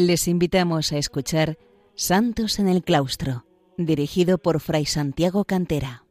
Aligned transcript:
Les 0.00 0.28
invitamos 0.28 0.92
a 0.92 0.98
escuchar 0.98 1.58
Santos 1.96 2.60
en 2.60 2.68
el 2.68 2.84
Claustro, 2.84 3.46
dirigido 3.76 4.38
por 4.38 4.60
Fray 4.60 4.86
Santiago 4.86 5.44
Cantera. 5.44 6.04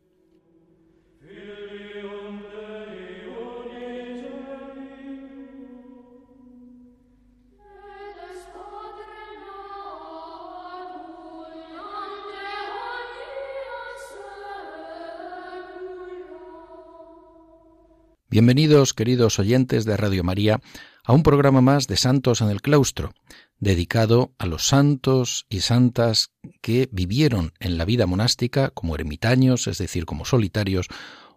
Bienvenidos, 18.29 18.93
queridos 18.93 19.39
oyentes 19.39 19.85
de 19.85 19.97
Radio 19.97 20.23
María, 20.23 20.59
a 21.07 21.13
un 21.13 21.23
programa 21.23 21.61
más 21.61 21.87
de 21.87 21.95
Santos 21.95 22.41
en 22.41 22.49
el 22.49 22.61
Claustro, 22.61 23.13
dedicado 23.59 24.33
a 24.39 24.45
los 24.45 24.67
santos 24.67 25.45
y 25.49 25.61
santas 25.61 26.33
que 26.61 26.89
vivieron 26.91 27.53
en 27.61 27.77
la 27.77 27.85
vida 27.85 28.05
monástica 28.05 28.71
como 28.71 28.93
ermitaños, 28.93 29.67
es 29.67 29.77
decir, 29.77 30.05
como 30.05 30.25
solitarios, 30.25 30.87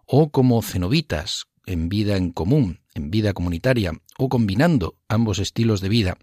o 0.05 0.29
como 0.29 0.61
cenobitas, 0.61 1.45
en 1.65 1.87
vida 1.87 2.17
en 2.17 2.33
común, 2.33 2.81
en 2.95 3.11
vida 3.11 3.31
comunitaria, 3.31 3.93
o 4.17 4.27
combinando 4.27 4.97
ambos 5.07 5.39
estilos 5.39 5.79
de 5.79 5.87
vida, 5.87 6.17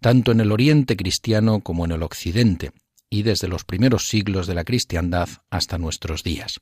tanto 0.00 0.32
en 0.32 0.40
el 0.40 0.50
oriente 0.50 0.96
cristiano 0.96 1.60
como 1.60 1.84
en 1.84 1.92
el 1.92 2.02
occidente, 2.02 2.72
y 3.08 3.22
desde 3.22 3.46
los 3.46 3.64
primeros 3.64 4.08
siglos 4.08 4.48
de 4.48 4.56
la 4.56 4.64
cristiandad 4.64 5.28
hasta 5.50 5.78
nuestros 5.78 6.24
días. 6.24 6.58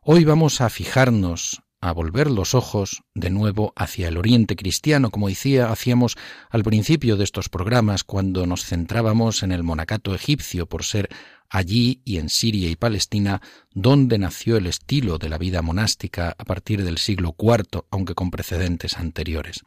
Hoy 0.00 0.24
vamos 0.24 0.60
a 0.60 0.70
fijarnos 0.70 1.60
a 1.86 1.92
volver 1.92 2.30
los 2.30 2.54
ojos 2.54 3.02
de 3.14 3.30
nuevo 3.30 3.72
hacia 3.76 4.08
el 4.08 4.16
oriente 4.16 4.56
cristiano, 4.56 5.10
como 5.10 5.28
decía, 5.28 5.70
hacíamos 5.70 6.16
al 6.50 6.62
principio 6.62 7.16
de 7.16 7.24
estos 7.24 7.48
programas 7.48 8.04
cuando 8.04 8.46
nos 8.46 8.64
centrábamos 8.64 9.42
en 9.42 9.52
el 9.52 9.62
monacato 9.62 10.14
egipcio 10.14 10.66
por 10.66 10.84
ser 10.84 11.08
allí 11.48 12.00
y 12.04 12.18
en 12.18 12.28
Siria 12.28 12.68
y 12.68 12.76
Palestina 12.76 13.40
donde 13.72 14.18
nació 14.18 14.56
el 14.56 14.66
estilo 14.66 15.18
de 15.18 15.28
la 15.28 15.38
vida 15.38 15.62
monástica 15.62 16.34
a 16.36 16.44
partir 16.44 16.84
del 16.84 16.98
siglo 16.98 17.34
IV, 17.38 17.84
aunque 17.90 18.14
con 18.14 18.30
precedentes 18.30 18.98
anteriores. 18.98 19.64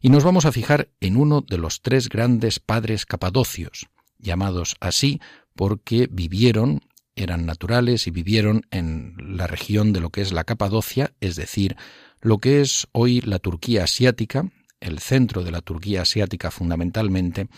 Y 0.00 0.08
nos 0.08 0.24
vamos 0.24 0.44
a 0.44 0.52
fijar 0.52 0.88
en 1.00 1.16
uno 1.16 1.42
de 1.42 1.58
los 1.58 1.82
tres 1.82 2.08
grandes 2.08 2.60
padres 2.60 3.04
capadocios, 3.06 3.88
llamados 4.18 4.76
así 4.80 5.20
porque 5.54 6.08
vivieron 6.10 6.82
eran 7.22 7.46
naturales 7.46 8.06
y 8.06 8.10
vivieron 8.10 8.66
en 8.70 9.14
la 9.18 9.46
región 9.46 9.92
de 9.92 10.00
lo 10.00 10.10
que 10.10 10.22
es 10.22 10.32
la 10.32 10.44
Capadocia, 10.44 11.12
es 11.20 11.36
decir, 11.36 11.76
lo 12.20 12.38
que 12.38 12.60
es 12.60 12.88
hoy 12.92 13.20
la 13.20 13.38
Turquía 13.38 13.84
asiática, 13.84 14.50
el 14.80 14.98
centro 14.98 15.44
de 15.44 15.50
la 15.50 15.60
Turquía 15.60 16.02
asiática 16.02 16.50
fundamentalmente, 16.50 17.48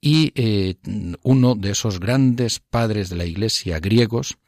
y 0.00 0.32
eh, 0.34 0.76
uno 1.22 1.54
de 1.54 1.70
esos 1.70 2.00
grandes 2.00 2.60
padres 2.60 3.08
de 3.08 3.16
la 3.16 3.24
Iglesia 3.24 3.80
griegos, 3.80 4.38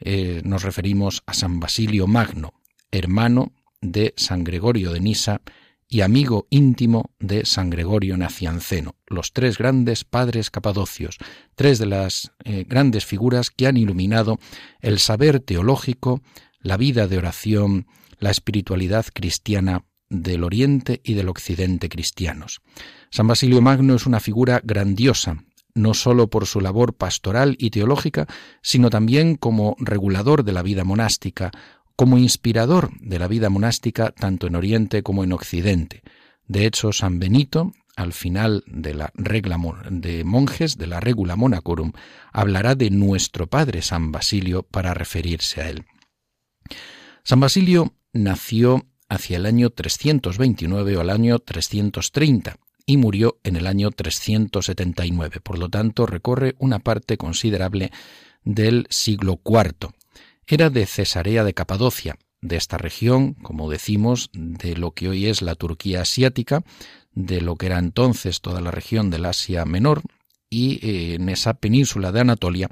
eh, 0.00 0.42
nos 0.44 0.62
referimos 0.62 1.22
a 1.26 1.34
San 1.34 1.60
Basilio 1.60 2.06
Magno, 2.06 2.54
hermano 2.90 3.52
de 3.80 4.14
San 4.16 4.44
Gregorio 4.44 4.92
de 4.92 5.00
Nisa 5.00 5.40
y 5.88 6.02
amigo 6.02 6.46
íntimo 6.50 7.10
de 7.18 7.46
San 7.46 7.70
Gregorio 7.70 8.16
Nacianceno, 8.16 8.96
los 9.06 9.32
tres 9.32 9.56
grandes 9.56 10.04
padres 10.04 10.50
capadocios, 10.50 11.16
tres 11.54 11.78
de 11.78 11.86
las 11.86 12.32
eh, 12.44 12.64
grandes 12.68 13.06
figuras 13.06 13.50
que 13.50 13.66
han 13.66 13.76
iluminado 13.76 14.38
el 14.80 14.98
saber 14.98 15.40
teológico, 15.40 16.20
la 16.60 16.76
vida 16.76 17.08
de 17.08 17.16
oración, 17.18 17.86
la 18.18 18.30
espiritualidad 18.30 19.06
cristiana 19.12 19.84
del 20.10 20.44
Oriente 20.44 21.00
y 21.04 21.14
del 21.14 21.28
Occidente 21.28 21.88
cristianos. 21.88 22.60
San 23.10 23.26
Basilio 23.26 23.60
Magno 23.62 23.94
es 23.94 24.06
una 24.06 24.20
figura 24.20 24.60
grandiosa, 24.62 25.44
no 25.74 25.94
sólo 25.94 26.28
por 26.28 26.46
su 26.46 26.60
labor 26.60 26.94
pastoral 26.94 27.56
y 27.58 27.70
teológica, 27.70 28.26
sino 28.62 28.90
también 28.90 29.36
como 29.36 29.76
regulador 29.78 30.44
de 30.44 30.52
la 30.52 30.62
vida 30.62 30.84
monástica, 30.84 31.52
como 31.98 32.16
inspirador 32.16 32.92
de 33.00 33.18
la 33.18 33.26
vida 33.26 33.50
monástica 33.50 34.12
tanto 34.12 34.46
en 34.46 34.54
Oriente 34.54 35.02
como 35.02 35.24
en 35.24 35.32
Occidente. 35.32 36.04
De 36.46 36.64
hecho, 36.64 36.92
San 36.92 37.18
Benito, 37.18 37.72
al 37.96 38.12
final 38.12 38.62
de 38.68 38.94
la 38.94 39.10
regla 39.14 39.58
de 39.90 40.22
monjes, 40.22 40.78
de 40.78 40.86
la 40.86 41.00
regula 41.00 41.34
monacorum, 41.34 41.90
hablará 42.32 42.76
de 42.76 42.90
nuestro 42.90 43.48
padre 43.48 43.82
San 43.82 44.12
Basilio 44.12 44.62
para 44.62 44.94
referirse 44.94 45.60
a 45.60 45.70
él. 45.70 45.86
San 47.24 47.40
Basilio 47.40 47.92
nació 48.12 48.86
hacia 49.08 49.38
el 49.38 49.44
año 49.44 49.70
329 49.70 50.98
o 50.98 51.00
al 51.00 51.10
año 51.10 51.40
330 51.40 52.58
y 52.86 52.96
murió 52.96 53.40
en 53.42 53.56
el 53.56 53.66
año 53.66 53.90
379. 53.90 55.40
Por 55.40 55.58
lo 55.58 55.68
tanto, 55.68 56.06
recorre 56.06 56.54
una 56.60 56.78
parte 56.78 57.16
considerable 57.16 57.90
del 58.44 58.86
siglo 58.88 59.40
IV. 59.44 59.90
Era 60.50 60.70
de 60.70 60.86
Cesarea 60.86 61.44
de 61.44 61.52
Capadocia, 61.52 62.16
de 62.40 62.56
esta 62.56 62.78
región, 62.78 63.34
como 63.34 63.68
decimos, 63.68 64.30
de 64.32 64.76
lo 64.76 64.92
que 64.92 65.10
hoy 65.10 65.26
es 65.26 65.42
la 65.42 65.54
Turquía 65.56 66.00
asiática, 66.00 66.62
de 67.12 67.42
lo 67.42 67.56
que 67.56 67.66
era 67.66 67.78
entonces 67.78 68.40
toda 68.40 68.62
la 68.62 68.70
región 68.70 69.10
del 69.10 69.26
Asia 69.26 69.66
Menor, 69.66 70.00
y 70.48 70.80
eh, 70.82 71.14
en 71.16 71.28
esa 71.28 71.52
península 71.52 72.12
de 72.12 72.20
Anatolia, 72.20 72.70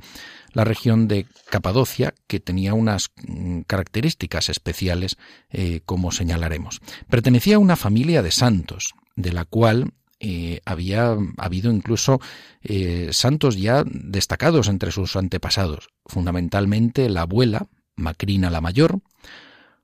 la 0.55 0.65
región 0.65 1.07
de 1.07 1.27
Capadocia, 1.51 2.15
que 2.27 2.41
tenía 2.41 2.73
unas 2.73 3.11
mm, 3.27 3.61
características 3.67 4.49
especiales, 4.49 5.19
eh, 5.51 5.81
como 5.85 6.13
señalaremos. 6.13 6.81
Pertenecía 7.11 7.57
a 7.57 7.59
una 7.59 7.77
familia 7.77 8.23
de 8.23 8.31
santos, 8.31 8.95
de 9.17 9.35
la 9.35 9.45
cual 9.45 9.93
eh, 10.19 10.61
había 10.65 11.17
habido 11.37 11.71
incluso 11.71 12.21
eh, 12.63 13.11
santos 13.13 13.57
ya 13.57 13.85
destacados 13.85 14.69
entre 14.69 14.91
sus 14.91 15.15
antepasados, 15.15 15.89
fundamentalmente 16.07 17.09
la 17.11 17.23
abuela, 17.23 17.67
Macrina 17.97 18.51
la 18.51 18.61
Mayor, 18.61 19.01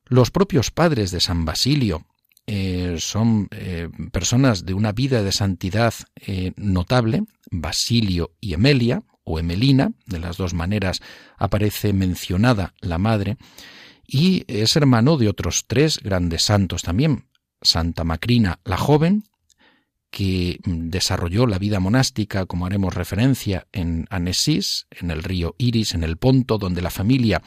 los 0.07 0.31
propios 0.31 0.71
padres 0.71 1.11
de 1.11 1.21
San 1.21 1.45
Basilio, 1.45 2.07
eh, 2.47 2.97
son 2.99 3.49
personas 4.11 4.65
de 4.65 4.75
una 4.75 4.93
vida 4.93 5.23
de 5.23 5.33
santidad 5.33 5.95
notable, 6.57 7.23
Basilio 7.51 8.33
y 8.41 8.55
Emelia, 8.55 9.05
o 9.25 9.39
Emelina, 9.39 9.93
de 10.07 10.19
las 10.19 10.37
dos 10.37 10.53
maneras 10.53 11.01
aparece 11.39 11.93
mencionada 11.93 12.75
la 12.81 12.99
madre, 12.99 13.37
y 14.07 14.45
es 14.49 14.77
hermano 14.77 15.17
de 15.17 15.29
otros 15.29 15.65
tres 15.67 16.01
grandes 16.03 16.43
santos 16.43 16.83
también, 16.83 17.27
Santa 17.61 18.03
Macrina 18.03 18.61
la 18.65 18.77
joven, 18.77 19.25
que 20.13 20.61
desarrolló 20.67 21.47
la 21.47 21.59
vida 21.59 21.81
monástica, 21.81 22.45
como 22.45 22.67
haremos 22.67 22.95
referencia, 22.95 23.67
en 23.73 24.07
Anesis, 24.11 24.87
en 24.91 25.11
el 25.11 25.23
río 25.23 25.55
Iris, 25.57 25.95
en 25.95 26.05
el 26.05 26.19
Ponto, 26.19 26.59
donde 26.59 26.83
la 26.83 26.91
familia 26.91 27.43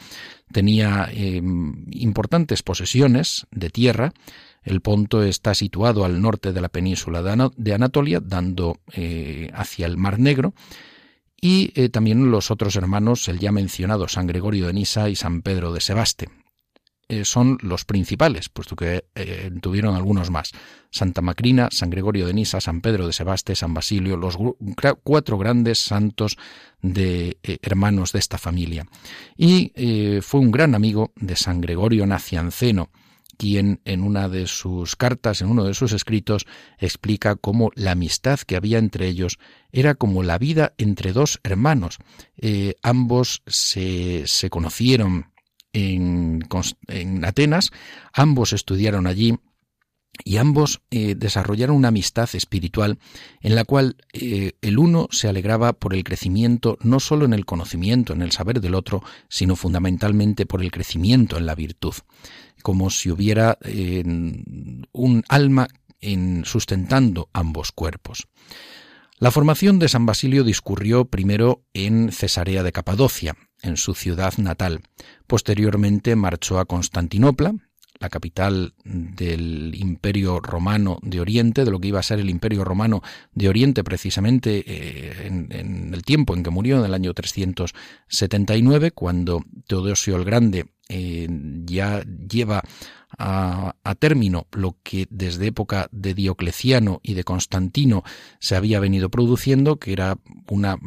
tenía 0.50 1.08
em, 1.12 1.86
importantes 1.92 2.64
posesiones 2.64 3.46
de 3.52 3.70
tierra. 3.70 4.12
El 4.64 4.80
Ponto 4.80 5.22
está 5.22 5.54
situado 5.54 6.04
al 6.04 6.20
norte 6.20 6.52
de 6.52 6.60
la 6.60 6.68
península 6.68 7.22
de 7.56 7.72
Anatolia, 7.72 8.18
dando 8.20 8.80
eh, 8.92 9.48
hacia 9.54 9.86
el 9.86 9.96
Mar 9.96 10.18
Negro, 10.18 10.52
y 11.40 11.70
eh, 11.80 11.88
también 11.88 12.32
los 12.32 12.50
otros 12.50 12.74
hermanos, 12.74 13.28
el 13.28 13.38
ya 13.38 13.52
mencionado 13.52 14.08
San 14.08 14.26
Gregorio 14.26 14.66
de 14.66 14.72
Nisa 14.72 15.08
y 15.08 15.14
San 15.14 15.42
Pedro 15.42 15.72
de 15.72 15.80
Sebaste. 15.80 16.45
Eh, 17.08 17.24
son 17.24 17.56
los 17.62 17.84
principales, 17.84 18.48
puesto 18.48 18.74
que 18.74 19.04
eh, 19.14 19.50
tuvieron 19.60 19.94
algunos 19.94 20.30
más. 20.30 20.50
Santa 20.90 21.22
Macrina, 21.22 21.68
San 21.70 21.88
Gregorio 21.88 22.26
de 22.26 22.34
Nisa, 22.34 22.60
San 22.60 22.80
Pedro 22.80 23.06
de 23.06 23.12
Sebaste, 23.12 23.54
San 23.54 23.74
Basilio, 23.74 24.16
los 24.16 24.36
cuatro 25.04 25.38
grandes 25.38 25.78
santos 25.78 26.36
de 26.82 27.38
eh, 27.44 27.58
hermanos 27.62 28.10
de 28.10 28.18
esta 28.18 28.38
familia. 28.38 28.86
Y 29.36 29.72
fue 30.20 30.40
un 30.40 30.50
gran 30.50 30.74
amigo 30.74 31.12
de 31.14 31.36
San 31.36 31.60
Gregorio 31.60 32.06
Nacianceno, 32.06 32.90
quien 33.36 33.80
en 33.84 34.02
una 34.02 34.28
de 34.28 34.48
sus 34.48 34.96
cartas, 34.96 35.42
en 35.42 35.48
uno 35.48 35.62
de 35.64 35.74
sus 35.74 35.92
escritos, 35.92 36.46
explica 36.78 37.36
cómo 37.36 37.70
la 37.76 37.92
amistad 37.92 38.40
que 38.40 38.56
había 38.56 38.78
entre 38.78 39.06
ellos 39.06 39.38
era 39.70 39.94
como 39.94 40.24
la 40.24 40.38
vida 40.38 40.72
entre 40.78 41.12
dos 41.12 41.38
hermanos. 41.44 41.98
ambos 42.82 43.42
se, 43.46 44.24
se 44.26 44.50
conocieron 44.50 45.35
en, 45.76 47.24
Atenas, 47.24 47.70
ambos 48.12 48.52
estudiaron 48.52 49.06
allí 49.06 49.34
y 50.24 50.38
ambos 50.38 50.80
eh, 50.90 51.14
desarrollaron 51.14 51.76
una 51.76 51.88
amistad 51.88 52.28
espiritual 52.32 52.98
en 53.42 53.54
la 53.54 53.64
cual 53.64 53.96
eh, 54.14 54.52
el 54.62 54.78
uno 54.78 55.08
se 55.10 55.28
alegraba 55.28 55.74
por 55.74 55.92
el 55.92 56.04
crecimiento 56.04 56.78
no 56.80 57.00
sólo 57.00 57.26
en 57.26 57.34
el 57.34 57.44
conocimiento, 57.44 58.14
en 58.14 58.22
el 58.22 58.32
saber 58.32 58.62
del 58.62 58.74
otro, 58.74 59.02
sino 59.28 59.56
fundamentalmente 59.56 60.46
por 60.46 60.62
el 60.62 60.70
crecimiento 60.70 61.36
en 61.36 61.44
la 61.44 61.54
virtud, 61.54 61.94
como 62.62 62.88
si 62.88 63.10
hubiera 63.10 63.58
un 64.92 65.24
alma 65.28 65.68
en 66.00 66.44
sustentando 66.46 67.28
ambos 67.34 67.72
cuerpos. 67.72 68.26
La 69.18 69.30
formación 69.30 69.78
de 69.78 69.88
San 69.88 70.06
Basilio 70.06 70.44
discurrió 70.44 71.06
primero 71.06 71.62
en 71.72 72.12
Cesarea 72.12 72.62
de 72.62 72.72
Capadocia, 72.72 73.34
en 73.66 73.76
su 73.76 73.94
ciudad 73.94 74.34
natal. 74.38 74.80
Posteriormente 75.26 76.16
marchó 76.16 76.58
a 76.58 76.64
Constantinopla, 76.64 77.54
la 77.98 78.08
capital 78.08 78.74
del 78.84 79.74
Imperio 79.74 80.40
Romano 80.40 80.98
de 81.02 81.20
Oriente, 81.20 81.64
de 81.64 81.70
lo 81.70 81.80
que 81.80 81.88
iba 81.88 82.00
a 82.00 82.04
ser 82.04 82.18
el 82.18 82.30
Imperio 82.30 82.64
Romano 82.64 83.02
de 83.34 83.48
Oriente 83.48 83.84
precisamente 83.84 84.64
eh, 84.66 85.26
en, 85.26 85.94
el 85.94 86.02
tiempo 86.02 86.34
en 86.34 86.42
que 86.42 86.50
murió, 86.50 86.78
en 86.78 86.84
el 86.84 86.94
año 86.94 87.14
379, 87.14 88.90
cuando 88.90 89.42
Teodosio 89.66 90.16
el 90.16 90.24
Grande 90.24 90.66
eh, 90.88 91.26
ya 91.64 92.02
lleva 92.02 92.62
a, 93.18 93.74
término 93.98 94.46
lo 94.52 94.76
que 94.82 95.06
desde 95.10 95.46
época 95.46 95.88
de 95.90 96.14
Diocleciano 96.14 97.00
y 97.02 97.14
de 97.14 97.24
Constantino 97.24 98.02
se 98.40 98.56
había 98.56 98.80
venido 98.80 99.10
produciendo, 99.10 99.76
que 99.76 99.92
era 99.92 100.18
una 100.48 100.78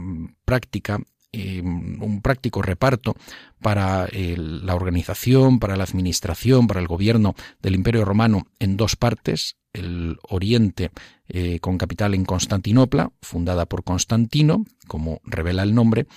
práctica 0.46 1.02
eh, 1.32 1.62
un 1.62 2.22
práctico 2.24 2.62
reparto 2.62 3.16
para 3.62 4.08
eh, 4.12 4.36
la 4.38 4.74
organización, 4.74 5.60
para 5.60 5.76
la 5.76 5.84
administración, 5.84 6.66
para 6.66 6.80
el 6.80 6.88
gobierno 6.88 7.36
del 7.62 7.76
Imperio 7.76 8.04
Romano 8.04 8.48
en 8.58 8.78
dos 8.78 8.96
partes, 8.96 9.58
el 9.74 10.18
Oriente 10.28 10.90
eh, 11.28 11.60
con 11.60 11.78
capital 11.78 12.16
en 12.16 12.26
Constantinopla, 12.26 13.12
fundada 13.22 13.68
por 13.68 13.84
Constantino, 13.84 14.66
como 14.88 15.22
revela 15.24 15.62
el 15.62 15.76
nombre, 15.76 16.08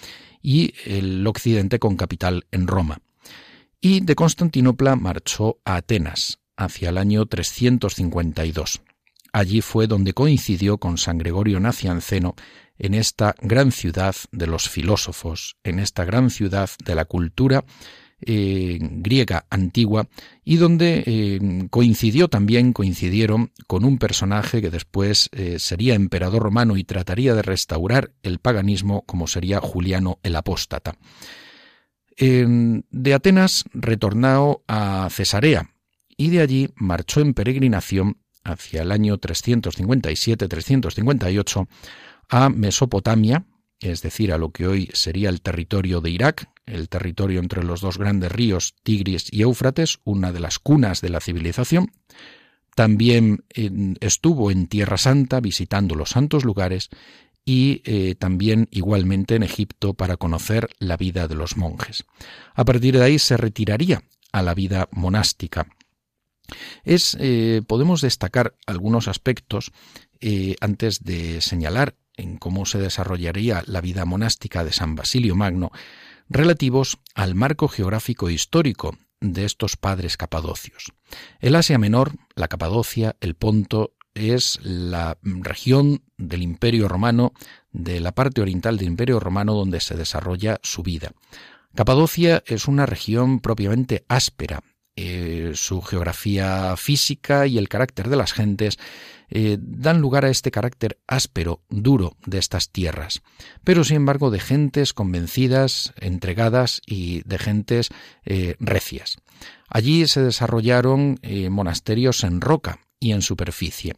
y 0.41 0.73
el 0.87 1.27
Occidente 1.27 1.79
con 1.79 1.97
capital 1.97 2.47
en 2.51 2.67
Roma. 2.67 2.99
Y 3.81 4.01
de 4.01 4.15
Constantinopla 4.15 4.97
marchó 4.97 5.59
a 5.65 5.77
Atenas 5.77 6.39
hacia 6.57 6.89
el 6.89 6.97
año 6.97 7.27
352. 7.27 8.81
Allí 9.33 9.61
fue 9.61 9.87
donde 9.87 10.13
coincidió 10.13 10.79
con 10.79 10.99
San 10.99 11.19
Gregorio 11.19 11.59
Nacianceno 11.61 12.35
en 12.79 12.95
esta 12.95 13.35
gran 13.41 13.73
ciudad 13.73 14.15
de 14.31 14.47
los 14.47 14.69
filósofos, 14.69 15.57
en 15.65 15.79
esta 15.79 16.05
gran 16.05 16.31
ciudad 16.31 16.71
de 16.85 16.95
la 16.95 17.05
cultura 17.05 17.65
eh, 18.25 18.79
griega 18.81 19.47
antigua 19.51 20.07
y 20.45 20.55
donde 20.55 21.03
eh, 21.05 21.41
coincidió 21.71 22.29
también, 22.29 22.73
coincidieron 22.73 23.51
con 23.67 23.85
un 23.85 23.99
personaje 23.99 24.63
que 24.63 24.71
después 24.71 25.29
eh, 25.33 25.59
sería 25.59 25.95
emperador 25.95 26.45
romano 26.45 26.77
y 26.77 26.85
trataría 26.85 27.35
de 27.35 27.43
restaurar 27.43 28.13
el 28.23 28.39
paganismo 28.39 29.03
como 29.07 29.27
sería 29.27 29.61
Juliano 29.61 30.21
el 30.23 30.37
Apóstata. 30.37 30.95
de 32.17 33.15
Atenas 33.15 33.65
retornó 33.73 34.63
a 34.69 35.09
Cesarea 35.11 35.75
y 36.17 36.31
de 36.31 36.43
allí 36.43 36.69
marchó 36.77 37.23
en 37.23 37.35
peregrinación 37.35 38.19
hacia 38.45 38.83
el 38.83 38.93
año 38.93 39.19
357-358 39.19 41.67
a 42.33 42.49
Mesopotamia, 42.49 43.45
es 43.79 44.01
decir, 44.01 44.33
a 44.33 44.39
lo 44.39 44.53
que 44.53 44.67
hoy 44.67 44.89
sería 44.95 45.29
el 45.29 45.43
territorio 45.43 46.01
de 46.01 46.11
Irak, 46.11 46.49
el 46.65 46.89
territorio 46.89 47.41
entre 47.41 47.63
los 47.63 47.83
dos 47.83 47.99
grandes 47.99 48.33
ríos 48.33 48.75
Tigris 48.83 49.27
y 49.31 49.43
Éufrates, 49.43 49.99
una 50.05 50.33
de 50.33 50.41
las 50.41 50.59
cunas 50.59 51.03
de 51.03 51.11
la 51.11 51.21
civilización. 51.21 51.93
También 52.75 53.45
estuvo 54.01 54.51
en 54.51 54.67
Tierra 54.67 54.97
Santa 54.97 55.41
visitando 55.41 55.95
los 55.95 56.09
santos 56.09 56.45
lugares 56.45 56.89
y 57.45 57.83
eh, 57.85 58.15
también 58.15 58.67
igualmente 58.71 59.35
en 59.35 59.43
Egipto 59.43 59.93
para 59.93 60.17
conocer 60.17 60.71
la 60.79 60.97
vida 60.97 61.29
de 61.29 61.35
los 61.35 61.59
monjes. 61.59 62.05
A 62.55 62.65
partir 62.65 62.97
de 62.97 63.05
ahí 63.05 63.19
se 63.19 63.37
retiraría 63.37 64.05
a 64.33 64.41
la 64.41 64.55
vida 64.55 64.89
monástica. 64.91 65.67
Es, 66.83 67.15
eh, 67.21 67.61
podemos 67.67 68.01
destacar 68.01 68.55
algunos 68.67 69.07
aspectos 69.07 69.71
eh, 70.21 70.57
antes 70.61 71.05
de 71.05 71.43
señalar 71.43 71.95
en 72.17 72.37
cómo 72.37 72.67
se 72.67 72.79
desarrollaría 72.79 73.63
la 73.67 73.81
vida 73.81 74.05
monástica 74.05 74.65
de 74.65 74.73
San 74.73 74.95
Basilio 74.95 75.35
Magno, 75.35 75.71
relativos 76.29 76.99
al 77.15 77.35
marco 77.35 77.69
geográfico 77.69 78.31
histórico 78.31 78.97
de 79.21 79.45
estos 79.45 79.77
padres 79.77 80.17
capadocios. 80.17 80.93
El 81.41 81.57
Asia 81.57 81.79
Menor, 81.79 82.13
la 82.35 82.49
Capadocia, 82.49 83.17
el 83.21 83.35
Ponto, 83.35 83.95
es 84.15 84.59
la 84.63 85.19
región 85.23 86.03
del 86.19 86.43
Imperio 86.43 86.89
Romano, 86.89 87.33
de 87.71 88.01
la 88.01 88.13
parte 88.13 88.43
oriental 88.43 88.77
del 88.77 88.89
Imperio 88.89 89.21
Romano 89.21 89.55
donde 89.55 89.81
se 89.81 89.97
desarrolla 89.97 90.61
su 90.63 90.83
vida. 90.83 91.13
Capadocia 91.75 92.43
es 92.47 92.69
una 92.69 92.85
región 92.85 93.41
propiamente 93.41 94.05
áspera, 94.09 94.63
eh, 94.95 95.53
su 95.55 95.81
geografía 95.81 96.77
física 96.77 97.47
y 97.47 97.57
el 97.57 97.69
carácter 97.69 98.09
de 98.09 98.17
las 98.17 98.33
gentes 98.33 98.79
eh, 99.31 99.57
dan 99.59 100.03
lugar 100.03 100.27
a 100.27 100.29
este 100.29 100.51
carácter 100.51 100.99
áspero, 101.07 101.63
duro 101.71 102.17
de 102.27 102.39
estas 102.39 102.71
tierras, 102.71 103.23
pero 103.65 103.85
sin 103.85 103.97
embargo 103.97 104.31
de 104.31 104.41
gentes 104.41 104.93
convencidas, 104.93 105.95
entregadas 105.99 106.83
y 106.87 107.23
de 107.23 107.39
gentes 107.39 107.89
eh, 108.27 108.57
recias. 108.61 109.17
Allí 109.69 110.07
se 110.07 110.23
desarrollaron 110.23 111.19
monasterios 111.51 112.23
en 112.25 112.43
roca 112.43 112.79
y 113.01 113.13
en 113.13 113.23
superficie. 113.23 113.95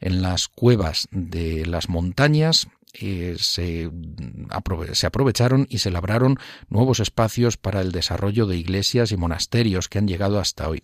En 0.00 0.22
las 0.22 0.48
cuevas 0.48 1.08
de 1.10 1.66
las 1.66 1.90
montañas 1.90 2.68
eh, 3.00 3.36
se, 3.38 3.90
aprovecharon 4.50 5.66
y 5.70 5.78
se 5.78 5.90
labraron 5.90 6.38
nuevos 6.68 7.00
espacios 7.00 7.56
para 7.56 7.80
el 7.80 7.92
desarrollo 7.92 8.46
de 8.46 8.56
iglesias 8.56 9.12
y 9.12 9.16
monasterios 9.16 9.88
que 9.88 9.98
han 9.98 10.08
llegado 10.08 10.40
hasta 10.40 10.68
hoy. 10.68 10.82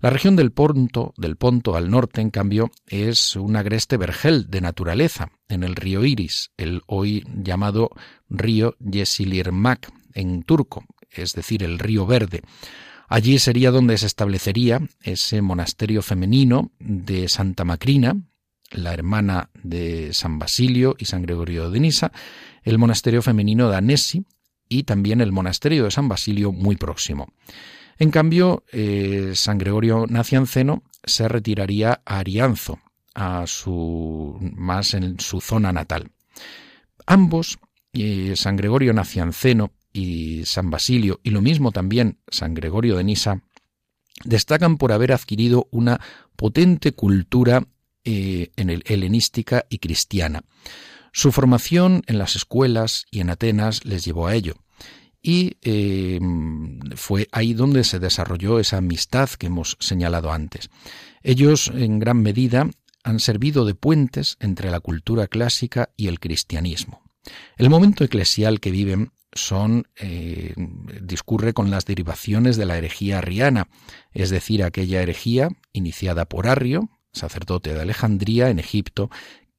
La 0.00 0.10
región 0.10 0.34
del 0.34 0.52
Ponto, 0.52 1.14
del 1.16 1.36
Ponto 1.36 1.76
al 1.76 1.90
norte, 1.90 2.20
en 2.20 2.30
cambio, 2.30 2.70
es 2.86 3.36
un 3.36 3.56
agreste 3.56 3.96
vergel 3.96 4.50
de 4.50 4.60
naturaleza 4.60 5.30
en 5.48 5.62
el 5.62 5.76
río 5.76 6.04
Iris, 6.04 6.50
el 6.56 6.82
hoy 6.86 7.24
llamado 7.32 7.90
río 8.28 8.74
Yesilirmak 8.80 9.90
en 10.14 10.42
turco, 10.42 10.84
es 11.10 11.34
decir, 11.34 11.62
el 11.62 11.78
río 11.78 12.06
Verde. 12.06 12.42
Allí 13.08 13.38
sería 13.38 13.70
donde 13.70 13.98
se 13.98 14.06
establecería 14.06 14.80
ese 15.02 15.42
monasterio 15.42 16.02
femenino 16.02 16.72
de 16.78 17.28
Santa 17.28 17.64
Macrina, 17.64 18.16
la 18.72 18.92
hermana 18.94 19.50
de 19.62 20.12
San 20.12 20.38
Basilio 20.38 20.96
y 20.98 21.04
San 21.04 21.22
Gregorio 21.22 21.70
de 21.70 21.80
Nisa, 21.80 22.12
el 22.62 22.78
monasterio 22.78 23.22
femenino 23.22 23.70
de 23.70 23.76
Anesi 23.76 24.24
y 24.68 24.84
también 24.84 25.20
el 25.20 25.32
monasterio 25.32 25.84
de 25.84 25.90
San 25.90 26.08
Basilio 26.08 26.52
muy 26.52 26.76
próximo. 26.76 27.32
En 27.98 28.10
cambio, 28.10 28.64
eh, 28.72 29.32
San 29.34 29.58
Gregorio 29.58 30.06
Nacianceno 30.08 30.82
se 31.04 31.28
retiraría 31.28 32.00
a 32.04 32.18
Arianzo, 32.18 32.78
a 33.14 33.46
su, 33.46 34.38
más 34.40 34.94
en 34.94 35.20
su 35.20 35.40
zona 35.40 35.72
natal. 35.72 36.10
Ambos, 37.06 37.58
eh, 37.92 38.34
San 38.36 38.56
Gregorio 38.56 38.92
Nacianceno 38.92 39.72
y 39.92 40.44
San 40.46 40.70
Basilio, 40.70 41.20
y 41.22 41.30
lo 41.30 41.42
mismo 41.42 41.70
también 41.72 42.18
San 42.28 42.54
Gregorio 42.54 42.96
de 42.96 43.04
Nisa, 43.04 43.42
destacan 44.24 44.78
por 44.78 44.92
haber 44.92 45.12
adquirido 45.12 45.68
una 45.70 46.00
potente 46.36 46.92
cultura 46.92 47.66
eh, 48.04 48.50
en 48.56 48.70
el 48.70 48.82
helenística 48.86 49.66
y 49.68 49.78
cristiana. 49.78 50.44
Su 51.12 51.30
formación 51.30 52.02
en 52.06 52.18
las 52.18 52.36
escuelas 52.36 53.06
y 53.10 53.20
en 53.20 53.30
Atenas 53.30 53.84
les 53.84 54.04
llevó 54.04 54.26
a 54.26 54.34
ello. 54.34 54.54
Y 55.22 55.56
eh, 55.62 56.18
fue 56.96 57.28
ahí 57.30 57.52
donde 57.54 57.84
se 57.84 58.00
desarrolló 58.00 58.58
esa 58.58 58.78
amistad 58.78 59.30
que 59.30 59.46
hemos 59.46 59.76
señalado 59.78 60.32
antes. 60.32 60.70
Ellos, 61.22 61.70
en 61.74 62.00
gran 62.00 62.22
medida, 62.22 62.68
han 63.04 63.20
servido 63.20 63.64
de 63.64 63.74
puentes 63.74 64.36
entre 64.40 64.70
la 64.70 64.80
cultura 64.80 65.26
clásica 65.28 65.90
y 65.96 66.08
el 66.08 66.18
cristianismo. 66.18 67.02
El 67.56 67.70
momento 67.70 68.04
eclesial 68.04 68.58
que 68.58 68.70
viven 68.70 69.12
son 69.32 69.86
eh, 69.96 70.54
discurre 71.00 71.52
con 71.52 71.70
las 71.70 71.84
derivaciones 71.84 72.56
de 72.56 72.66
la 72.66 72.76
herejía 72.76 73.18
arriana, 73.18 73.68
es 74.12 74.30
decir, 74.30 74.62
aquella 74.62 75.02
herejía 75.02 75.48
iniciada 75.72 76.26
por 76.26 76.48
Arrio, 76.48 76.90
sacerdote 77.12 77.74
de 77.74 77.80
Alejandría 77.80 78.50
en 78.50 78.58
Egipto, 78.58 79.10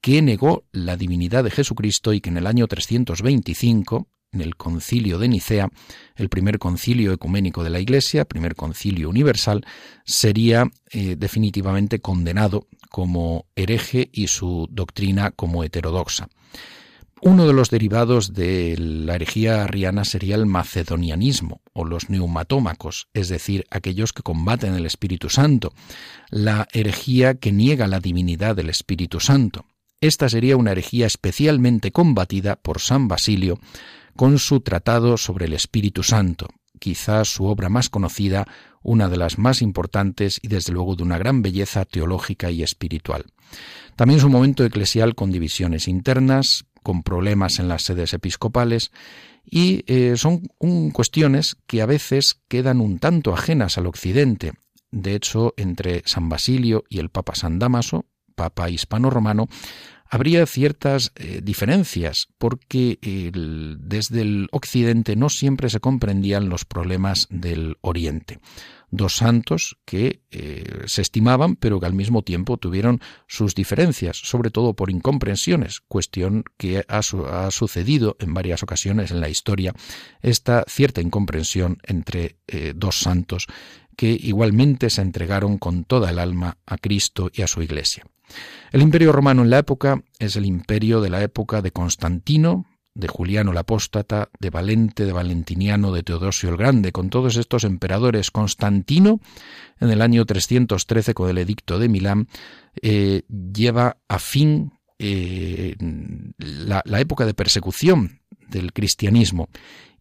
que 0.01 0.21
negó 0.21 0.65
la 0.71 0.97
divinidad 0.97 1.43
de 1.43 1.51
Jesucristo 1.51 2.13
y 2.13 2.19
que 2.19 2.29
en 2.29 2.37
el 2.37 2.47
año 2.47 2.67
325, 2.67 4.07
en 4.33 4.41
el 4.41 4.55
concilio 4.57 5.17
de 5.19 5.29
Nicea, 5.29 5.69
el 6.15 6.29
primer 6.29 6.59
concilio 6.59 7.13
ecuménico 7.13 7.63
de 7.63 7.69
la 7.69 7.79
Iglesia, 7.79 8.25
primer 8.25 8.55
concilio 8.55 9.09
universal, 9.09 9.65
sería 10.03 10.69
eh, 10.91 11.15
definitivamente 11.17 11.99
condenado 11.99 12.67
como 12.89 13.45
hereje 13.55 14.09
y 14.11 14.27
su 14.27 14.67
doctrina 14.71 15.31
como 15.31 15.63
heterodoxa. 15.63 16.27
Uno 17.25 17.47
de 17.47 17.53
los 17.53 17.69
derivados 17.69 18.33
de 18.33 18.75
la 18.77 19.15
herejía 19.15 19.63
arriana 19.63 20.03
sería 20.03 20.35
el 20.35 20.45
macedonianismo 20.45 21.61
o 21.71 21.85
los 21.85 22.09
neumatómacos, 22.09 23.07
es 23.13 23.29
decir, 23.29 23.65
aquellos 23.71 24.11
que 24.11 24.23
combaten 24.23 24.73
el 24.73 24.85
Espíritu 24.85 25.29
Santo, 25.29 25.73
la 26.29 26.67
herejía 26.73 27.35
que 27.35 27.53
niega 27.53 27.87
la 27.87 28.01
divinidad 28.01 28.57
del 28.57 28.69
Espíritu 28.69 29.21
Santo. 29.21 29.65
Esta 30.01 30.27
sería 30.27 30.57
una 30.57 30.73
herejía 30.73 31.07
especialmente 31.07 31.93
combatida 31.93 32.57
por 32.57 32.81
San 32.81 33.07
Basilio 33.07 33.57
con 34.17 34.37
su 34.37 34.59
tratado 34.59 35.15
sobre 35.15 35.45
el 35.45 35.53
Espíritu 35.53 36.03
Santo, 36.03 36.49
quizás 36.77 37.29
su 37.29 37.45
obra 37.45 37.69
más 37.69 37.87
conocida, 37.87 38.45
una 38.81 39.07
de 39.07 39.15
las 39.15 39.37
más 39.37 39.61
importantes 39.61 40.41
y 40.41 40.49
desde 40.49 40.73
luego 40.73 40.97
de 40.97 41.03
una 41.03 41.17
gran 41.17 41.41
belleza 41.41 41.85
teológica 41.85 42.51
y 42.51 42.63
espiritual. 42.63 43.27
También 43.95 44.19
su 44.19 44.27
momento 44.27 44.65
eclesial 44.65 45.15
con 45.15 45.31
divisiones 45.31 45.87
internas, 45.87 46.65
con 46.83 47.01
problemas 47.01 47.57
en 47.57 47.67
las 47.67 47.81
sedes 47.81 48.13
episcopales 48.13 48.91
y 49.43 49.83
eh, 49.87 50.15
son 50.17 50.41
cuestiones 50.91 51.57
que 51.65 51.81
a 51.81 51.85
veces 51.85 52.39
quedan 52.47 52.79
un 52.81 52.99
tanto 52.99 53.33
ajenas 53.33 53.77
al 53.77 53.87
occidente 53.87 54.53
de 54.93 55.15
hecho, 55.15 55.55
entre 55.57 56.03
San 56.05 56.29
Basilio 56.29 56.83
y 56.87 56.99
el 56.99 57.09
Papa 57.09 57.33
San 57.33 57.57
Damaso, 57.57 58.05
Papa 58.35 58.69
hispano-romano, 58.69 59.47
habría 60.07 60.45
ciertas 60.45 61.11
eh, 61.15 61.41
diferencias 61.43 62.27
porque 62.37 62.99
desde 63.79 64.21
el 64.21 64.49
occidente 64.51 65.15
no 65.15 65.29
siempre 65.29 65.71
se 65.71 65.79
comprendían 65.79 66.47
los 66.47 66.63
problemas 66.63 67.25
del 67.31 67.77
oriente. 67.81 68.39
Dos 68.95 69.15
santos 69.15 69.79
que 69.85 70.21
eh, 70.29 70.83
se 70.85 71.01
estimaban 71.01 71.55
pero 71.55 71.79
que 71.79 71.87
al 71.87 71.95
mismo 71.95 72.21
tiempo 72.21 72.57
tuvieron 72.57 73.01
sus 73.27 73.55
diferencias, 73.55 74.17
sobre 74.17 74.51
todo 74.51 74.75
por 74.75 74.91
incomprensiones, 74.91 75.81
cuestión 75.87 76.43
que 76.57 76.85
ha, 76.87 77.01
sucedido 77.49 78.15
en 78.19 78.35
varias 78.35 78.61
ocasiones 78.61 79.09
en 79.09 79.19
la 79.19 79.29
historia, 79.29 79.73
esta 80.21 80.63
cierta 80.67 81.01
incomprensión 81.01 81.79
entre 81.81 82.37
eh, 82.45 82.73
dos 82.75 82.99
santos 82.99 83.47
que 83.97 84.11
igualmente 84.11 84.91
se 84.91 85.01
entregaron 85.01 85.57
con 85.57 85.85
toda 85.85 86.11
el 86.11 86.19
alma 86.19 86.59
a 86.67 86.77
Cristo 86.77 87.31
y 87.33 87.41
a 87.41 87.47
su 87.47 87.63
Iglesia. 87.63 88.05
El 88.71 88.83
imperio 88.83 89.11
romano 89.11 89.41
en 89.41 89.49
la 89.49 89.57
época 89.57 90.03
es 90.19 90.35
el 90.35 90.45
imperio 90.45 91.01
de 91.01 91.09
la 91.09 91.23
época 91.23 91.63
de 91.63 91.71
Constantino, 91.71 92.67
de 92.95 93.07
Juliano 93.07 93.51
el 93.51 93.57
Apóstata, 93.57 94.29
de 94.39 94.49
Valente, 94.49 95.05
de 95.05 95.13
Valentiniano, 95.13 95.91
de 95.91 96.03
Teodosio 96.03 96.49
el 96.49 96.57
Grande, 96.57 96.91
con 96.91 97.09
todos 97.09 97.37
estos 97.37 97.63
emperadores. 97.63 98.31
Constantino, 98.31 99.19
en 99.79 99.89
el 99.89 100.01
año 100.01 100.25
313, 100.25 101.13
con 101.13 101.29
el 101.29 101.37
edicto 101.37 101.79
de 101.79 101.89
Milán, 101.89 102.27
eh, 102.81 103.23
lleva 103.29 103.97
a 104.07 104.19
fin 104.19 104.73
eh, 104.99 105.75
la 106.37 106.99
época 106.99 107.25
de 107.25 107.33
persecución 107.33 108.21
del 108.47 108.73
cristianismo 108.73 109.49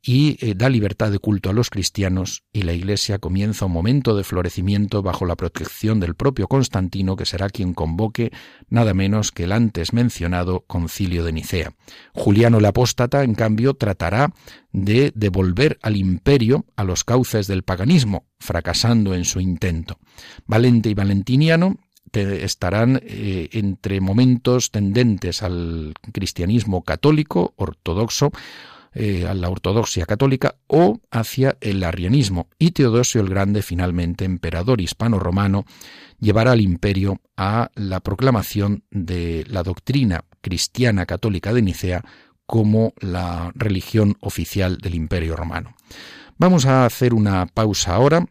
y 0.05 0.37
eh, 0.45 0.55
da 0.57 0.69
libertad 0.69 1.13
de 1.13 1.21
culto 1.21 1.51
a 1.51 1.53
los 1.53 1.71
cristianos 1.71 2.43
y 2.53 2.63
la 2.63 2.73
Iglesia 2.73 3.19
comienza 3.19 3.67
un 3.67 3.73
momento 3.73 4.17
de 4.17 4.25
florecimiento 4.25 5.01
bajo 5.03 5.27
la 5.27 5.37
protección 5.37 6.01
del 6.01 6.17
propio 6.17 6.49
Constantino, 6.49 7.15
que 7.15 7.25
será 7.25 7.49
quien 7.49 7.73
convoque 7.73 8.33
nada 8.69 8.95
menos 8.95 9.31
que 9.31 9.45
el 9.45 9.53
antes 9.53 9.93
mencionado 9.93 10.65
concilio 10.67 11.23
de 11.23 11.33
Nicea. 11.33 11.75
Juliano 12.13 12.59
el 12.59 12.65
Apóstata, 12.65 13.23
en 13.23 13.35
cambio, 13.35 13.75
tratará 13.75 14.33
de 14.73 15.13
devolver 15.15 15.79
al 15.83 15.97
imperio 15.97 16.67
a 16.75 16.83
los 16.83 17.05
cauces 17.05 17.47
del 17.47 17.63
paganismo, 17.63 18.27
fracasando 18.41 19.15
en 19.15 19.25
su 19.25 19.41
intento. 19.41 19.99
Valente 20.47 20.91
y 20.91 20.95
Valentiniano 20.95 21.77
estarán 22.13 23.01
eh, 23.05 23.49
entre 23.53 24.01
momentos 24.01 24.71
tendentes 24.71 25.43
al 25.43 25.95
cristianismo 26.13 26.83
católico, 26.83 27.55
ortodoxo, 27.57 28.33
eh, 28.95 29.27
a 29.27 29.35
la 29.35 29.49
ortodoxia 29.49 30.07
católica 30.07 30.57
o 30.67 31.01
hacia 31.11 31.57
el 31.61 31.83
arrianismo. 31.83 32.49
Y 32.59 32.73
Teodosio 32.73 33.21
el 33.21 33.29
Grande, 33.29 33.63
finalmente 33.63 34.25
emperador 34.25 34.81
hispano-romano, 34.81 35.65
llevará 36.21 36.53
al 36.53 36.61
imperio 36.61 37.21
a 37.37 37.71
la 37.75 38.01
proclamación 38.01 38.85
de 38.91 39.45
la 39.49 39.63
doctrina 39.63 40.25
cristiana 40.41 41.07
católica 41.07 41.53
de 41.53 41.63
Nicea 41.63 42.05
como 42.47 42.93
la 43.01 43.51
religión 43.55 44.17
oficial 44.21 44.79
del 44.79 44.95
imperio 44.95 45.37
romano. 45.37 45.75
Vamos 46.37 46.67
a 46.67 46.85
hacer 46.85 47.15
una 47.15 47.47
pausa 47.47 47.95
ahora 47.95 48.27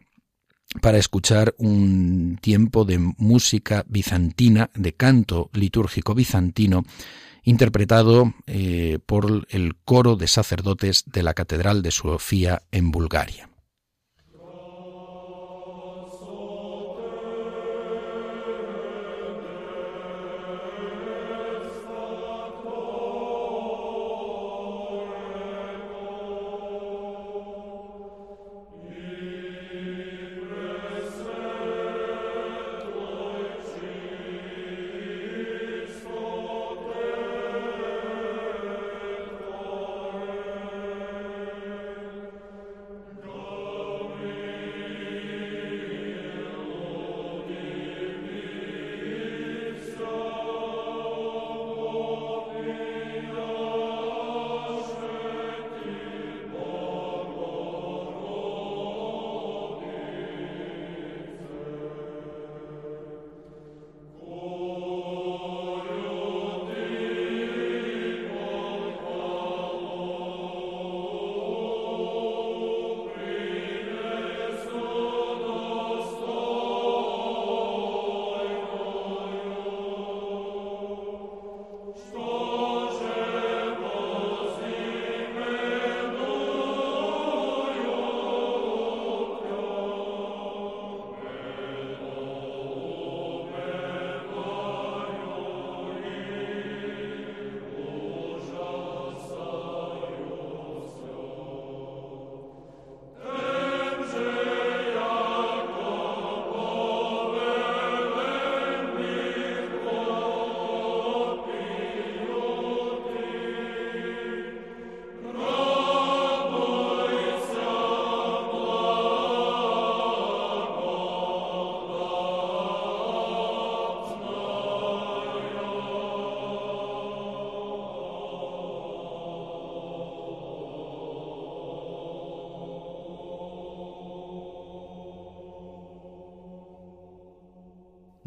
para 0.80 0.98
escuchar 0.98 1.54
un 1.58 2.38
tiempo 2.40 2.84
de 2.84 2.98
música 2.98 3.84
bizantina, 3.88 4.70
de 4.74 4.94
canto 4.94 5.50
litúrgico 5.52 6.14
bizantino, 6.14 6.84
interpretado 7.42 8.34
eh, 8.46 8.98
por 9.04 9.46
el 9.50 9.74
coro 9.84 10.16
de 10.16 10.28
sacerdotes 10.28 11.04
de 11.06 11.22
la 11.22 11.34
Catedral 11.34 11.82
de 11.82 11.90
Sofía 11.90 12.62
en 12.70 12.90
Bulgaria. 12.90 13.51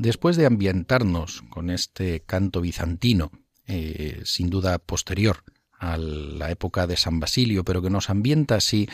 Después 0.05 0.37
de 0.37 0.45
ambientarnos 0.45 1.41
con 1.49 1.71
este 1.71 2.19
canto 2.19 2.61
bizantino, 2.61 3.31
eh, 3.65 4.21
sin 4.23 4.51
duda 4.51 4.77
posterior 4.77 5.43
a 5.79 5.97
la 5.97 6.51
época 6.51 6.85
de 6.85 6.95
San 6.95 7.19
Basilio, 7.19 7.63
pero 7.63 7.81
que 7.81 7.89
nos 7.89 8.11
ambienta 8.11 8.53
así 8.53 8.87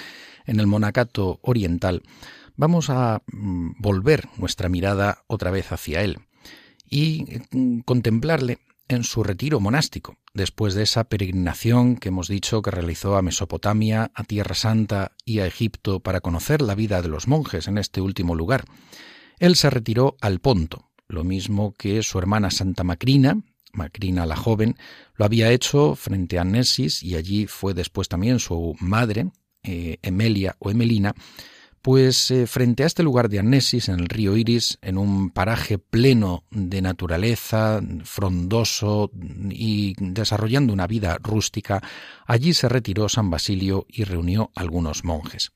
en 0.46 0.62
el 0.62 0.68
monacato 0.68 1.42
oriental, 1.42 2.04
vamos 2.56 2.90
a 2.90 3.24
mm, 3.28 3.72
volver 3.80 4.30
nuestra 4.38 4.70
mirada 4.70 5.26
otra 5.28 5.52
vez 5.52 5.74
hacia 5.74 6.02
él 6.02 6.20
y 6.90 7.26
mm, 7.52 7.80
contemplarle 7.82 8.60
en 8.88 9.04
su 9.04 9.22
retiro 9.22 9.60
monástico, 9.60 10.16
después 10.34 10.76
de 10.76 10.84
esa 10.84 11.04
peregrinación 11.04 11.98
que 11.98 12.08
hemos 12.08 12.30
dicho 12.30 12.62
que 12.62 12.72
realizó 12.72 13.18
a 13.18 13.22
Mesopotamia, 13.22 14.14
a 14.16 14.24
Tierra 14.24 14.56
Santa 14.56 15.12
y 15.26 15.40
a 15.40 15.46
Egipto 15.46 16.00
para 16.00 16.22
conocer 16.22 16.62
la 16.62 16.74
vida 16.74 17.02
de 17.02 17.10
los 17.10 17.28
monjes 17.28 17.68
en 17.68 17.78
este 17.80 18.00
último 18.00 18.34
lugar. 18.34 18.64
Él 19.40 19.58
se 19.58 19.72
retiró 19.72 20.16
al 20.22 20.40
Ponto, 20.40 20.91
lo 21.12 21.24
mismo 21.24 21.74
que 21.74 22.04
su 22.04 22.18
hermana 22.20 22.52
Santa 22.52 22.84
Macrina, 22.84 23.42
Macrina 23.74 24.26
la 24.26 24.36
joven, 24.36 24.76
lo 25.16 25.26
había 25.26 25.52
hecho 25.52 25.96
frente 25.96 26.40
a 26.40 26.44
Nesis 26.44 27.04
y 27.04 27.16
allí 27.16 27.48
fue 27.48 27.74
después 27.74 28.10
también 28.10 28.40
su 28.40 28.76
madre, 28.80 29.32
eh, 29.64 29.98
Emelia 30.02 30.56
o 30.60 30.72
Emelina, 30.72 31.14
pues 31.82 32.30
eh, 32.30 32.46
frente 32.46 32.84
a 32.84 32.86
este 32.86 33.02
lugar 33.02 33.28
de 33.30 33.40
Annesis, 33.40 33.90
en 33.90 34.00
el 34.00 34.08
río 34.08 34.38
Iris, 34.38 34.78
en 34.82 34.98
un 34.98 35.32
paraje 35.32 35.78
pleno 35.80 36.44
de 36.52 36.82
naturaleza, 36.82 37.82
frondoso 38.04 39.12
y 39.50 39.96
desarrollando 39.98 40.74
una 40.74 40.88
vida 40.88 41.18
rústica, 41.22 41.82
allí 42.28 42.54
se 42.54 42.70
retiró 42.70 43.10
San 43.10 43.30
Basilio 43.30 43.86
y 43.90 44.04
reunió 44.04 44.52
algunos 44.56 45.04
monjes. 45.04 45.52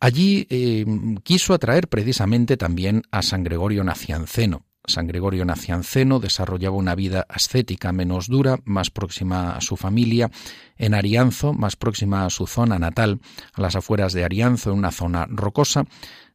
Allí 0.00 0.46
eh, 0.50 0.84
quiso 1.22 1.54
atraer 1.54 1.88
precisamente 1.88 2.56
también 2.56 3.02
a 3.10 3.22
San 3.22 3.44
Gregorio 3.44 3.84
Nacianceno. 3.84 4.66
San 4.86 5.06
Gregorio 5.06 5.44
Nacianceno 5.44 6.18
desarrollaba 6.18 6.76
una 6.76 6.94
vida 6.94 7.24
ascética 7.28 7.92
menos 7.92 8.28
dura, 8.28 8.58
más 8.64 8.90
próxima 8.90 9.56
a 9.56 9.60
su 9.60 9.76
familia, 9.76 10.30
en 10.76 10.94
Arianzo, 10.94 11.52
más 11.52 11.76
próxima 11.76 12.26
a 12.26 12.30
su 12.30 12.46
zona 12.46 12.78
natal, 12.78 13.20
a 13.52 13.60
las 13.60 13.76
afueras 13.76 14.12
de 14.12 14.24
Arianzo, 14.24 14.72
en 14.72 14.78
una 14.78 14.90
zona 14.90 15.26
rocosa, 15.28 15.84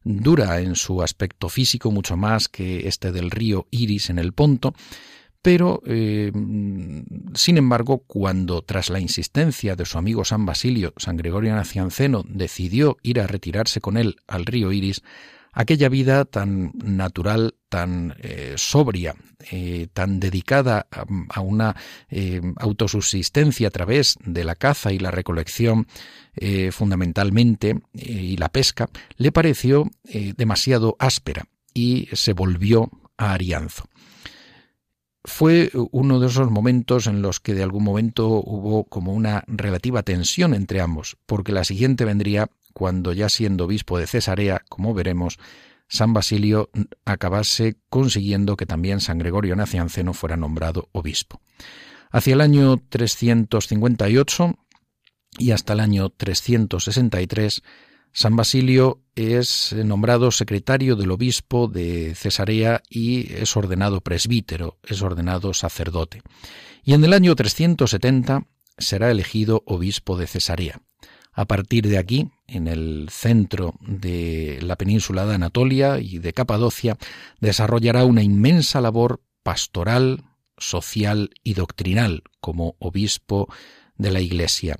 dura 0.02 0.60
en 0.60 0.76
su 0.76 1.02
aspecto 1.02 1.48
físico 1.48 1.90
mucho 1.90 2.16
más 2.16 2.48
que 2.48 2.88
este 2.88 3.12
del 3.12 3.30
río 3.30 3.66
Iris 3.70 4.08
en 4.10 4.18
el 4.18 4.32
Ponto, 4.32 4.74
pero, 5.40 5.82
eh, 5.86 6.32
sin 7.34 7.58
embargo, 7.58 7.98
cuando 8.06 8.62
tras 8.62 8.90
la 8.90 8.98
insistencia 8.98 9.76
de 9.76 9.84
su 9.84 9.96
amigo 9.96 10.24
San 10.24 10.44
Basilio, 10.44 10.92
San 10.96 11.16
Gregorio 11.16 11.54
Nacianceno 11.54 12.24
decidió 12.28 12.96
ir 13.02 13.20
a 13.20 13.26
retirarse 13.26 13.80
con 13.80 13.96
él 13.96 14.16
al 14.26 14.46
río 14.46 14.72
Iris, 14.72 15.02
aquella 15.52 15.88
vida 15.88 16.24
tan 16.24 16.72
natural, 16.74 17.54
tan 17.68 18.14
eh, 18.20 18.54
sobria, 18.56 19.14
eh, 19.50 19.88
tan 19.92 20.20
dedicada 20.20 20.86
a, 20.90 21.40
una 21.40 21.76
autosubsistencia 22.56 23.68
a 23.68 23.70
través 23.70 24.16
de 24.24 24.44
la 24.44 24.54
caza 24.54 24.92
y 24.92 24.98
la 24.98 25.10
recolección 25.10 25.86
fundamentalmente 26.70 27.80
y 27.92 28.36
la 28.36 28.48
pesca, 28.48 28.88
le 29.16 29.32
pareció 29.32 29.90
demasiado 30.36 30.94
áspera 31.00 31.48
y 31.74 32.08
se 32.12 32.32
volvió 32.32 32.90
a 33.16 33.32
Arianzo. 33.32 33.88
Fue 35.24 35.70
uno 35.90 36.20
de 36.20 36.28
esos 36.28 36.50
momentos 36.50 37.06
en 37.06 37.20
los 37.20 37.38
que 37.38 37.52
de 37.52 37.62
algún 37.62 37.84
momento 37.84 38.28
hubo 38.28 38.84
como 38.84 39.12
una 39.12 39.44
relativa 39.46 40.02
tensión 40.02 40.54
entre 40.54 40.80
ambos, 40.80 41.18
porque 41.26 41.52
la 41.52 41.64
siguiente 41.64 42.04
vendría 42.04 42.48
cuando 42.78 43.12
ya 43.12 43.28
siendo 43.28 43.64
obispo 43.64 43.98
de 43.98 44.06
Cesarea, 44.06 44.62
como 44.68 44.94
veremos, 44.94 45.36
San 45.88 46.12
Basilio 46.12 46.70
acabase 47.04 47.76
consiguiendo 47.88 48.56
que 48.56 48.66
también 48.66 49.00
San 49.00 49.18
Gregorio 49.18 49.56
Nacianceno 49.56 50.14
fuera 50.14 50.36
nombrado 50.36 50.88
obispo. 50.92 51.40
Hacia 52.12 52.34
el 52.34 52.40
año 52.40 52.80
358 52.88 54.58
y 55.38 55.50
hasta 55.50 55.72
el 55.72 55.80
año 55.80 56.10
363 56.10 57.62
San 58.12 58.36
Basilio 58.36 59.02
es 59.16 59.72
nombrado 59.72 60.30
secretario 60.30 60.94
del 60.94 61.10
obispo 61.10 61.66
de 61.66 62.14
Cesarea 62.14 62.80
y 62.88 63.32
es 63.32 63.56
ordenado 63.56 64.00
presbítero, 64.00 64.78
es 64.84 65.02
ordenado 65.02 65.52
sacerdote. 65.52 66.22
Y 66.84 66.94
en 66.94 67.04
el 67.04 67.12
año 67.12 67.34
370 67.34 68.46
será 68.78 69.10
elegido 69.10 69.64
obispo 69.66 70.16
de 70.16 70.28
Cesarea. 70.28 70.80
A 71.32 71.44
partir 71.44 71.88
de 71.88 71.98
aquí, 71.98 72.30
en 72.48 72.66
el 72.66 73.08
centro 73.10 73.74
de 73.80 74.58
la 74.62 74.76
península 74.76 75.26
de 75.26 75.34
Anatolia 75.34 76.00
y 76.00 76.18
de 76.18 76.32
Capadocia, 76.32 76.96
desarrollará 77.40 78.04
una 78.04 78.22
inmensa 78.22 78.80
labor 78.80 79.22
pastoral, 79.42 80.24
social 80.56 81.30
y 81.44 81.54
doctrinal 81.54 82.24
como 82.40 82.74
obispo 82.80 83.48
de 83.96 84.10
la 84.10 84.20
Iglesia 84.20 84.78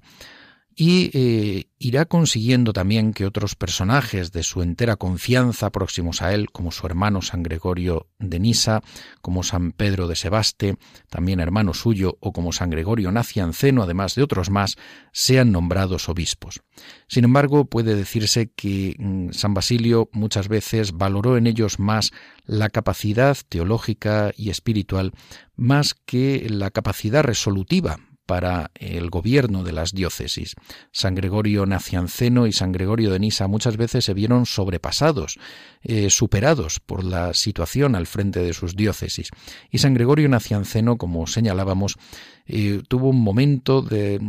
y 0.81 1.11
eh, 1.13 1.65
irá 1.81 2.05
consiguiendo 2.05 2.73
también 2.73 3.13
que 3.13 3.27
otros 3.27 3.57
personajes 3.57 4.31
de 4.31 4.45
su 4.45 4.63
entera 4.63 4.95
confianza 4.95 5.71
próximos 5.71 6.23
a 6.23 6.33
él, 6.33 6.53
como 6.53 6.71
su 6.71 6.87
hermano 6.87 7.21
San 7.21 7.43
Gregorio 7.43 8.07
de 8.21 8.39
Nisa, 8.39 8.85
como 9.21 9.43
San 9.43 9.73
Pedro 9.73 10.07
de 10.07 10.15
Sebaste, 10.15 10.77
también 11.11 11.41
hermano 11.41 11.75
suyo, 11.75 12.17
o 12.21 12.33
como 12.33 12.53
San 12.53 12.71
Gregorio 12.71 13.11
Nacianceno, 13.11 13.83
además 13.83 14.15
de 14.15 14.23
otros 14.23 14.51
más, 14.51 14.77
sean 15.13 15.51
nombrados 15.51 16.09
obispos. 16.09 16.61
Sin 17.09 17.25
embargo, 17.25 17.65
puede 17.65 17.97
decirse 17.97 18.53
que 18.55 18.95
mm, 19.01 19.31
San 19.33 19.55
Basilio 19.55 20.09
muchas 20.13 20.47
veces 20.47 20.93
valoró 20.93 21.37
en 21.37 21.49
ellos 21.49 21.81
más 21.81 22.13
la 22.45 22.69
capacidad 22.69 23.37
teológica 23.49 24.31
y 24.37 24.51
espiritual 24.51 25.13
más 25.57 25.95
que 26.07 26.47
la 26.49 26.71
capacidad 26.71 27.25
resolutiva 27.25 27.99
para 28.29 28.71
el 28.75 29.09
gobierno 29.09 29.65
de 29.65 29.73
las 29.73 29.95
diócesis. 29.95 30.55
San 30.93 31.15
Gregorio 31.15 31.65
Nacianceno 31.65 32.47
y 32.47 32.53
San 32.53 32.73
Gregorio 32.73 33.11
de 33.11 33.19
Nisa 33.19 33.49
muchas 33.49 33.79
veces 33.79 34.05
se 34.05 34.13
vieron 34.13 34.45
sobrepasados, 34.45 35.39
eh, 35.81 36.11
superados 36.11 36.79
por 36.79 37.05
la 37.05 37.33
situación 37.33 37.95
al 37.95 38.07
frente 38.07 38.41
de 38.41 38.53
sus 38.53 38.77
diócesis. 38.77 39.31
Y 39.71 39.79
San 39.79 39.95
Gregorio 39.95 40.29
Nacianceno, 40.29 40.99
como 40.99 41.27
señalábamos, 41.27 41.97
eh, 42.45 42.83
tuvo 42.87 43.09
un 43.09 43.23
momento 43.23 43.81
de 43.81 44.21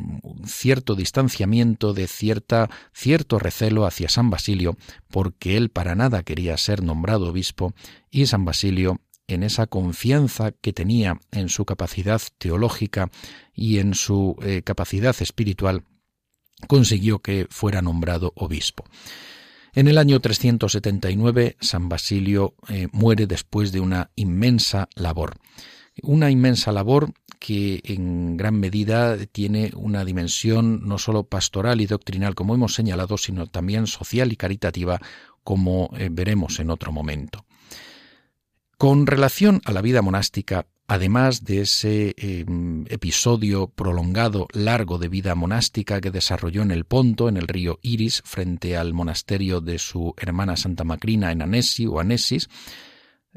cierto 0.45 0.95
distanciamiento, 0.95 1.93
de 1.93 2.07
cierta, 2.07 2.69
cierto 2.93 3.37
recelo 3.37 3.85
hacia 3.85 4.07
San 4.07 4.29
Basilio, 4.29 4.77
porque 5.11 5.57
él 5.57 5.71
para 5.71 5.95
nada 5.95 6.23
quería 6.23 6.55
ser 6.55 6.83
nombrado 6.83 7.27
obispo, 7.27 7.73
y 8.09 8.27
San 8.27 8.45
Basilio 8.45 9.01
en 9.29 9.43
esa 9.43 9.67
confianza 9.67 10.51
que 10.51 10.73
tenía 10.73 11.19
en 11.31 11.49
su 11.49 11.65
capacidad 11.65 12.21
teológica 12.37 13.09
y 13.53 13.79
en 13.79 13.93
su 13.93 14.35
eh, 14.41 14.61
capacidad 14.63 15.15
espiritual, 15.21 15.83
consiguió 16.67 17.19
que 17.19 17.47
fuera 17.49 17.81
nombrado 17.81 18.33
obispo. 18.35 18.85
En 19.73 19.87
el 19.87 19.97
año 19.97 20.19
379, 20.19 21.57
San 21.61 21.89
Basilio 21.89 22.55
eh, 22.67 22.87
muere 22.91 23.27
después 23.27 23.71
de 23.71 23.79
una 23.79 24.09
inmensa 24.15 24.89
labor. 24.95 25.37
Una 26.01 26.31
inmensa 26.31 26.71
labor 26.71 27.13
que 27.39 27.81
en 27.83 28.35
gran 28.35 28.59
medida 28.59 29.17
tiene 29.27 29.71
una 29.75 30.03
dimensión 30.03 30.87
no 30.87 30.97
sólo 30.97 31.23
pastoral 31.23 31.81
y 31.81 31.85
doctrinal, 31.85 32.35
como 32.35 32.55
hemos 32.55 32.73
señalado, 32.73 33.17
sino 33.17 33.47
también 33.47 33.87
social 33.87 34.31
y 34.31 34.35
caritativa, 34.35 34.99
como 35.43 35.91
eh, 35.97 36.09
veremos 36.11 36.59
en 36.59 36.69
otro 36.69 36.91
momento. 36.91 37.45
Con 38.79 39.07
relación 39.07 39.59
a 39.65 39.73
la 39.73 39.81
vida 39.81 40.01
monástica, 40.01 40.65
además 40.87 41.43
de 41.43 41.63
ese 41.63 42.15
em, 42.17 42.85
episodio 42.87 43.67
prolongado, 43.67 44.47
largo 44.53 44.97
de 44.97 45.09
vida 45.09 45.35
monástica 45.35 45.99
que 45.99 46.11
desarrolló 46.11 46.61
en 46.61 46.71
el 46.71 46.85
Ponto, 46.85 47.27
en 47.27 47.35
el 47.35 47.49
río 47.49 47.79
Iris, 47.81 48.21
frente 48.23 48.77
al 48.77 48.93
monasterio 48.93 49.59
de 49.59 49.79
su 49.79 50.13
hermana 50.15 50.55
Santa 50.55 50.85
Macrina 50.85 51.33
en 51.33 51.41
Anesi 51.41 51.87
o 51.87 51.99
Anesis, 51.99 52.47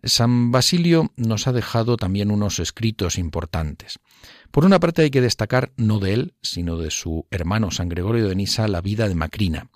San 0.05 0.53
Basilio 0.53 1.11
nos 1.17 1.49
ha 1.49 1.53
dejado 1.53 1.97
también 1.97 2.31
unos 2.31 2.61
escritos 2.61 3.19
importantes. 3.19 3.99
Por 4.53 4.65
una 4.65 4.79
parte 4.79 5.03
hay 5.03 5.11
que 5.11 5.21
destacar 5.21 5.73
no 5.77 5.99
de 5.99 6.15
él, 6.15 6.35
sino 6.41 6.77
de 6.77 6.93
su 6.93 7.27
hermano 7.33 7.73
San 7.73 7.89
Gregorio 7.89 8.29
de 8.29 8.37
Nisa, 8.37 8.69
la 8.69 8.81
vida 8.81 9.09
de 9.09 9.17
Macrina. 9.17 9.67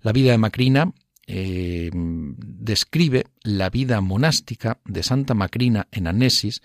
La 0.00 0.12
vida 0.12 0.30
de 0.30 0.38
Macrina 0.38 0.94
eh, 1.32 1.90
describe 1.94 3.26
la 3.44 3.70
vida 3.70 4.00
monástica 4.00 4.80
de 4.84 5.04
Santa 5.04 5.32
Macrina 5.34 5.86
en 5.92 6.08
Anesis 6.08 6.60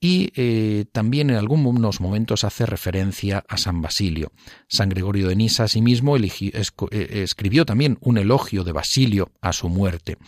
y 0.00 0.32
eh, 0.36 0.84
también 0.92 1.30
en 1.30 1.36
algunos 1.36 2.00
momentos 2.00 2.44
hace 2.44 2.66
referencia 2.66 3.42
a 3.48 3.56
San 3.56 3.80
Basilio. 3.80 4.32
San 4.68 4.90
Gregorio 4.90 5.28
de 5.28 5.36
Nisa 5.36 5.64
asimismo 5.64 6.18
eh, 6.18 6.28
escribió 6.90 7.64
también 7.64 7.96
un 8.02 8.18
elogio 8.18 8.64
de 8.64 8.72
Basilio 8.72 9.32
a 9.40 9.54
su 9.54 9.70
muerte. 9.70 10.18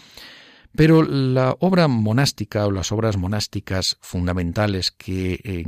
Pero 0.74 1.02
la 1.02 1.54
obra 1.60 1.86
monástica 1.86 2.66
o 2.66 2.70
las 2.70 2.90
obras 2.90 3.18
monásticas 3.18 3.98
fundamentales 4.00 4.92
que 4.92 5.64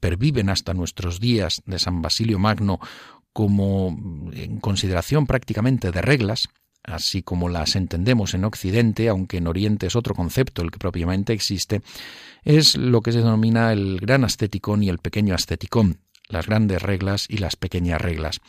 perviven 0.00 0.48
hasta 0.48 0.74
nuestros 0.74 1.20
días 1.20 1.62
de 1.66 1.78
San 1.78 2.02
Basilio 2.02 2.38
Magno 2.40 2.80
como 3.32 3.96
en 4.32 4.58
consideración 4.58 5.28
prácticamente 5.28 5.92
de 5.92 6.02
reglas, 6.02 6.48
así 6.90 7.22
como 7.22 7.48
las 7.48 7.76
entendemos 7.76 8.34
en 8.34 8.44
Occidente, 8.44 9.08
aunque 9.08 9.38
en 9.38 9.46
Oriente 9.46 9.86
es 9.86 9.96
otro 9.96 10.14
concepto 10.14 10.62
el 10.62 10.70
que 10.70 10.78
propiamente 10.78 11.32
existe, 11.32 11.82
es 12.44 12.76
lo 12.76 13.00
que 13.02 13.12
se 13.12 13.18
denomina 13.18 13.72
el 13.72 13.98
gran 14.00 14.24
asceticón 14.24 14.82
y 14.82 14.88
el 14.88 14.98
pequeño 14.98 15.34
asceticón, 15.34 16.00
las 16.28 16.46
grandes 16.46 16.82
reglas 16.82 17.26
y 17.28 17.38
las 17.38 17.56
pequeñas 17.56 18.00
reglas, 18.00 18.40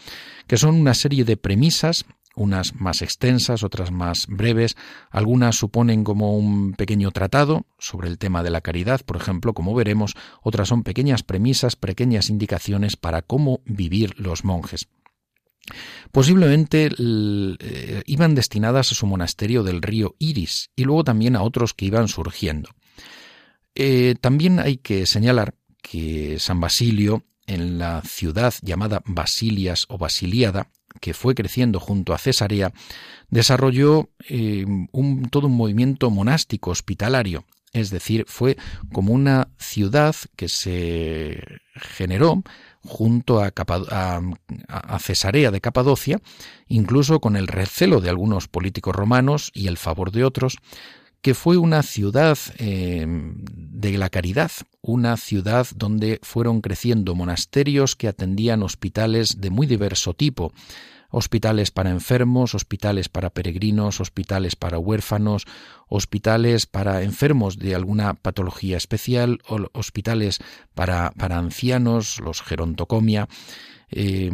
que 0.47 0.58
son 0.58 0.75
una 0.75 0.93
serie 0.93 1.25
de 1.25 1.38
premisas, 1.38 2.06
unas 2.36 2.75
más 2.75 3.02
extensas, 3.02 3.63
otras 3.63 3.91
más 3.91 4.25
breves, 4.28 4.78
algunas 5.10 5.58
suponen 5.58 6.04
como 6.04 6.38
un 6.38 6.73
pequeño 6.73 7.12
tratado 7.12 7.65
sobre 7.78 8.08
el 8.08 8.17
tema 8.17 8.43
de 8.43 8.49
la 8.49 8.62
caridad, 8.62 9.02
por 9.06 9.17
ejemplo, 9.17 9.54
como 9.54 9.75
veremos, 9.75 10.15
otras 10.41 10.69
son 10.69 10.84
pequeñas 10.84 11.23
premisas, 11.23 11.75
pequeñas 11.75 12.30
indicaciones 12.30 12.95
para 12.95 13.21
cómo 13.21 13.62
vivir 13.65 14.17
los 14.17 14.45
monjes. 14.45 14.88
Posiblemente 16.12 16.89
eh, 16.97 18.01
iban 18.05 18.36
destinadas 18.36 18.91
a 18.91 18.95
su 18.95 19.05
monasterio 19.05 19.63
del 19.63 19.82
río 19.82 20.15
Iris 20.19 20.69
y 20.75 20.84
luego 20.84 21.03
también 21.03 21.36
a 21.36 21.43
otros 21.43 21.73
que 21.73 21.86
iban 21.86 22.08
surgiendo. 22.08 22.69
Eh, 23.75 24.15
también 24.19 24.60
hay 24.60 24.77
que 24.77 25.05
señalar 25.05 25.55
que 25.82 26.39
San 26.39 26.60
Basilio, 26.60 27.23
en 27.47 27.77
la 27.77 28.01
ciudad 28.01 28.53
llamada 28.62 29.01
Basilias 29.05 29.86
o 29.89 29.97
Basiliada, 29.97 30.69
que 30.99 31.13
fue 31.13 31.36
creciendo 31.36 31.79
junto 31.79 32.13
a 32.13 32.17
Cesarea, 32.17 32.73
desarrolló 33.29 34.10
eh, 34.27 34.65
todo 35.32 35.47
un 35.47 35.55
movimiento 35.55 36.10
monástico 36.10 36.71
hospitalario. 36.71 37.45
Es 37.73 37.89
decir, 37.89 38.25
fue 38.27 38.58
como 38.91 39.13
una 39.13 39.49
ciudad 39.58 40.15
que 40.36 40.49
se 40.49 41.43
generó 41.75 42.43
junto 42.84 43.41
a, 43.41 43.51
Cesarea 44.99 45.51
de 45.51 45.62
Capadocia, 45.62 46.19
incluso 46.67 47.19
con 47.19 47.36
el 47.36 47.47
recelo 47.47 48.01
de 48.01 48.10
algunos 48.10 48.47
políticos 48.47 48.95
romanos 48.95 49.51
y 49.53 49.67
el 49.67 49.77
favor 49.77 50.12
de 50.12 50.23
otros, 50.23 50.58
que 51.21 51.34
fue 51.34 51.58
una 51.58 51.84
ciudad 51.84 52.38
eh, 52.58 53.05
de 53.08 53.97
la 53.97 54.10
caridad, 54.10 54.51
una 54.82 55.17
ciudad 55.17 55.67
donde 55.75 56.19
fueron 56.23 56.62
creciendo 56.62 57.13
monasterios 57.13 57.95
que 57.95 58.08
atendían 58.08 58.63
hospitales 58.63 59.41
de 59.41 59.49
muy 59.49 59.67
diverso 59.67 60.13
tipo, 60.13 60.53
hospitales 61.09 61.71
para 61.71 61.89
enfermos, 61.89 62.55
hospitales 62.55 63.09
para 63.09 63.29
peregrinos, 63.31 63.99
hospitales 63.99 64.55
para 64.55 64.79
huérfanos, 64.79 65.45
hospitales 65.87 66.65
para 66.65 67.03
enfermos 67.03 67.57
de 67.57 67.75
alguna 67.75 68.13
patología 68.13 68.77
especial, 68.77 69.39
hospitales 69.73 70.39
para, 70.73 71.13
ancianos, 71.17 72.19
los 72.19 72.41
gerontocomia, 72.41 73.27
eh, 73.91 74.31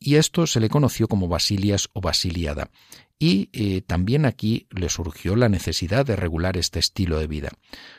y 0.00 0.16
esto 0.16 0.46
se 0.46 0.60
le 0.60 0.68
conoció 0.68 1.08
como 1.08 1.28
Basilias 1.28 1.88
o 1.92 2.00
Basiliada. 2.00 2.70
Y 3.20 3.50
eh, 3.52 3.82
también 3.82 4.26
aquí 4.26 4.68
le 4.70 4.88
surgió 4.88 5.34
la 5.34 5.48
necesidad 5.48 6.06
de 6.06 6.14
regular 6.14 6.56
este 6.56 6.78
estilo 6.78 7.18
de 7.18 7.26
vida. 7.26 7.50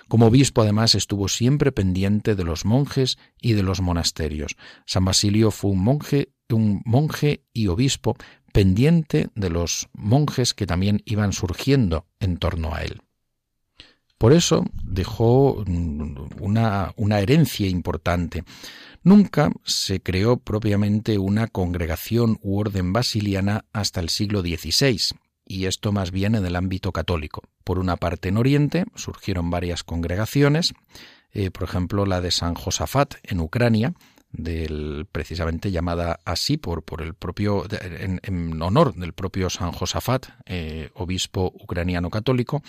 Como 0.07 0.27
obispo, 0.27 0.61
además, 0.61 0.95
estuvo 0.95 1.27
siempre 1.27 1.73
pendiente 1.73 2.35
de 2.35 2.45
los 2.45 2.63
monjes 2.63 3.17
y 3.41 3.53
de 3.53 3.63
los 3.63 3.81
monasterios. 3.81 4.55
San 4.85 5.03
Basilio 5.03 5.51
fue 5.51 5.71
un 5.71 5.83
monje 5.83 6.29
un 6.55 6.81
monje 6.85 7.43
y 7.53 7.67
obispo 7.67 8.15
pendiente 8.51 9.29
de 9.35 9.49
los 9.49 9.89
monjes 9.93 10.53
que 10.53 10.65
también 10.65 11.01
iban 11.05 11.33
surgiendo 11.33 12.05
en 12.19 12.38
torno 12.38 12.73
a 12.73 12.81
él. 12.81 13.01
Por 14.17 14.33
eso 14.33 14.65
dejó 14.83 15.63
una, 16.41 16.93
una, 16.97 17.19
herencia 17.19 17.67
importante. 17.67 18.43
Nunca 19.01 19.49
se 19.63 20.01
creó 20.01 20.35
propiamente 20.35 21.17
una 21.17 21.47
congregación 21.47 22.38
u 22.41 22.59
orden 22.59 22.91
basiliana 22.91 23.63
hasta 23.71 24.01
el 24.01 24.09
siglo 24.09 24.41
XVI, 24.41 25.17
y 25.45 25.65
esto 25.65 25.93
más 25.93 26.12
bien 26.12 26.35
en 26.35 26.45
el 26.45 26.57
ámbito 26.57 26.91
católico. 26.91 27.43
Por 27.63 27.79
una 27.79 27.95
parte, 27.95 28.27
en 28.27 28.38
Oriente 28.38 28.85
surgieron 28.93 29.49
varias 29.49 29.83
congregaciones, 29.83 30.73
eh, 31.31 31.49
por 31.49 31.63
ejemplo 31.63 32.05
la 32.05 32.19
de 32.19 32.31
San 32.31 32.55
Josafat 32.55 33.15
en 33.23 33.39
Ucrania, 33.39 33.93
del 34.31 35.07
precisamente 35.11 35.71
llamada 35.71 36.19
así 36.25 36.57
por, 36.57 36.83
por 36.83 37.01
el 37.01 37.13
propio 37.13 37.65
en, 37.81 38.61
honor 38.61 38.93
del 38.95 39.13
propio 39.13 39.49
San 39.49 39.71
Josafat, 39.71 40.27
eh, 40.45 40.89
obispo 40.93 41.51
ucraniano 41.53 42.09
católico, 42.09 42.61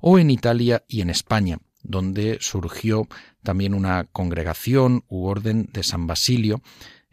o 0.00 0.18
en 0.18 0.30
Italia 0.30 0.84
y 0.88 1.00
en 1.02 1.10
España, 1.10 1.58
donde 1.82 2.38
surgió 2.40 3.06
también 3.42 3.74
una 3.74 4.04
congregación 4.04 5.04
u 5.08 5.26
orden 5.26 5.68
de 5.72 5.82
San 5.82 6.06
Basilio 6.06 6.62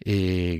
eh, 0.03 0.59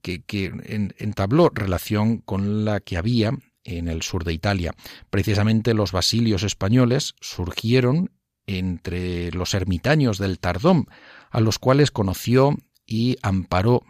que, 0.00 0.22
que 0.22 0.52
entabló 0.98 1.50
relación 1.54 2.18
con 2.18 2.64
la 2.64 2.80
que 2.80 2.96
había 2.96 3.32
en 3.64 3.88
el 3.88 4.02
sur 4.02 4.24
de 4.24 4.32
Italia. 4.32 4.74
Precisamente 5.10 5.74
los 5.74 5.92
basilios 5.92 6.42
españoles 6.42 7.14
surgieron 7.20 8.10
entre 8.46 9.30
los 9.32 9.54
ermitaños 9.54 10.18
del 10.18 10.38
Tardón, 10.38 10.86
a 11.30 11.40
los 11.40 11.58
cuales 11.58 11.90
conoció 11.90 12.56
y 12.86 13.16
amparó 13.22 13.82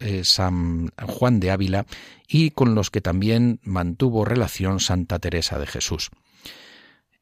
eh, 0.00 0.24
San 0.24 0.90
Juan 1.06 1.40
de 1.40 1.50
Ávila 1.50 1.86
y 2.26 2.50
con 2.50 2.74
los 2.74 2.90
que 2.90 3.00
también 3.00 3.60
mantuvo 3.62 4.24
relación 4.24 4.80
Santa 4.80 5.18
Teresa 5.18 5.58
de 5.58 5.66
Jesús. 5.66 6.10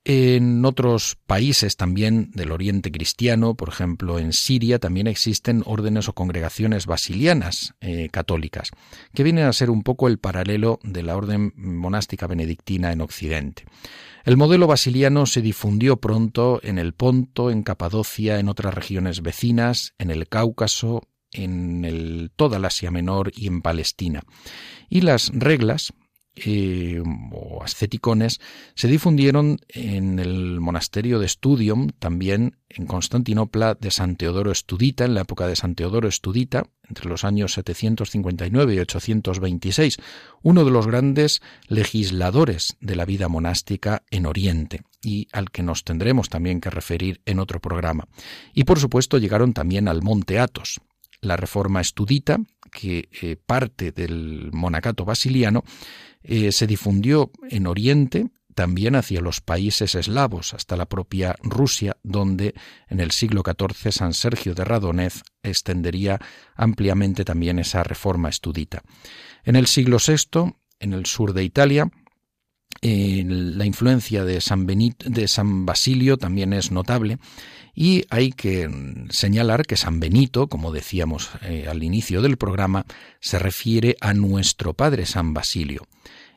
En 0.08 0.64
otros 0.64 1.18
países 1.26 1.76
también 1.76 2.30
del 2.30 2.52
Oriente 2.52 2.92
Cristiano, 2.92 3.56
por 3.56 3.70
ejemplo 3.70 4.20
en 4.20 4.32
Siria, 4.32 4.78
también 4.78 5.08
existen 5.08 5.64
órdenes 5.66 6.08
o 6.08 6.12
congregaciones 6.12 6.86
basilianas 6.86 7.74
eh, 7.80 8.08
católicas, 8.12 8.70
que 9.12 9.24
vienen 9.24 9.46
a 9.46 9.52
ser 9.52 9.68
un 9.68 9.82
poco 9.82 10.06
el 10.06 10.20
paralelo 10.20 10.78
de 10.84 11.02
la 11.02 11.16
orden 11.16 11.52
monástica 11.56 12.28
benedictina 12.28 12.92
en 12.92 13.00
Occidente. 13.00 13.64
El 14.24 14.36
modelo 14.36 14.68
basiliano 14.68 15.26
se 15.26 15.42
difundió 15.42 15.96
pronto 15.96 16.60
en 16.62 16.78
el 16.78 16.92
Ponto, 16.92 17.50
en 17.50 17.64
Capadocia, 17.64 18.38
en 18.38 18.48
otras 18.48 18.74
regiones 18.74 19.22
vecinas, 19.22 19.92
en 19.98 20.12
el 20.12 20.28
Cáucaso, 20.28 21.02
en 21.32 22.30
toda 22.36 22.60
la 22.60 22.68
Asia 22.68 22.92
Menor 22.92 23.32
y 23.34 23.48
en 23.48 23.60
Palestina. 23.60 24.22
Y 24.88 25.00
las 25.00 25.32
reglas 25.34 25.92
eh, 26.36 27.02
o 27.32 27.62
asceticones 27.62 28.40
se 28.74 28.88
difundieron 28.88 29.58
en 29.68 30.18
el 30.18 30.60
monasterio 30.60 31.18
de 31.18 31.28
Studium, 31.28 31.88
también 31.98 32.58
en 32.68 32.86
Constantinopla 32.86 33.74
de 33.74 33.90
San 33.90 34.16
Teodoro 34.16 34.52
Estudita, 34.52 35.06
en 35.06 35.14
la 35.14 35.22
época 35.22 35.46
de 35.46 35.56
San 35.56 35.74
Teodoro 35.74 36.08
Estudita, 36.08 36.64
entre 36.88 37.08
los 37.08 37.24
años 37.24 37.54
759 37.54 38.74
y 38.74 38.78
826, 38.78 39.96
uno 40.42 40.64
de 40.64 40.70
los 40.70 40.86
grandes 40.86 41.40
legisladores 41.68 42.76
de 42.80 42.96
la 42.96 43.06
vida 43.06 43.28
monástica 43.28 44.02
en 44.10 44.26
Oriente 44.26 44.82
y 45.02 45.28
al 45.32 45.50
que 45.50 45.62
nos 45.62 45.84
tendremos 45.84 46.28
también 46.28 46.60
que 46.60 46.68
referir 46.68 47.20
en 47.24 47.38
otro 47.38 47.60
programa. 47.60 48.08
Y 48.52 48.64
por 48.64 48.78
supuesto 48.78 49.18
llegaron 49.18 49.52
también 49.52 49.88
al 49.88 50.02
Monte 50.02 50.38
Athos. 50.38 50.80
La 51.22 51.36
reforma 51.36 51.80
estudita, 51.80 52.38
que 52.70 53.08
eh, 53.22 53.36
parte 53.36 53.90
del 53.90 54.50
monacato 54.52 55.04
basiliano, 55.04 55.64
eh, 56.28 56.50
se 56.52 56.66
difundió 56.66 57.30
en 57.50 57.66
Oriente, 57.66 58.30
también 58.54 58.96
hacia 58.96 59.20
los 59.20 59.40
países 59.40 59.94
eslavos, 59.94 60.54
hasta 60.54 60.76
la 60.76 60.86
propia 60.86 61.36
Rusia, 61.42 61.98
donde 62.02 62.54
en 62.88 63.00
el 63.00 63.10
siglo 63.10 63.42
XIV 63.44 63.92
San 63.92 64.14
Sergio 64.14 64.54
de 64.54 64.64
Radonez 64.64 65.22
extendería 65.42 66.18
ampliamente 66.54 67.24
también 67.24 67.58
esa 67.58 67.84
reforma 67.84 68.28
estudita. 68.28 68.82
En 69.44 69.56
el 69.56 69.66
siglo 69.66 69.98
VI, 70.04 70.54
en 70.80 70.94
el 70.94 71.06
sur 71.06 71.32
de 71.32 71.44
Italia, 71.44 71.90
la 72.82 73.64
influencia 73.66 74.24
de 74.24 74.40
San, 74.40 74.66
de 74.66 75.28
San 75.28 75.66
Basilio 75.66 76.16
también 76.16 76.52
es 76.52 76.70
notable 76.70 77.18
y 77.74 78.04
hay 78.08 78.32
que 78.32 78.70
señalar 79.10 79.66
que 79.66 79.76
San 79.76 80.00
Benito, 80.00 80.48
como 80.48 80.72
decíamos 80.72 81.30
eh, 81.42 81.66
al 81.68 81.82
inicio 81.82 82.22
del 82.22 82.38
programa, 82.38 82.86
se 83.20 83.38
refiere 83.38 83.96
a 84.00 84.14
nuestro 84.14 84.72
padre 84.72 85.04
San 85.04 85.34
Basilio. 85.34 85.86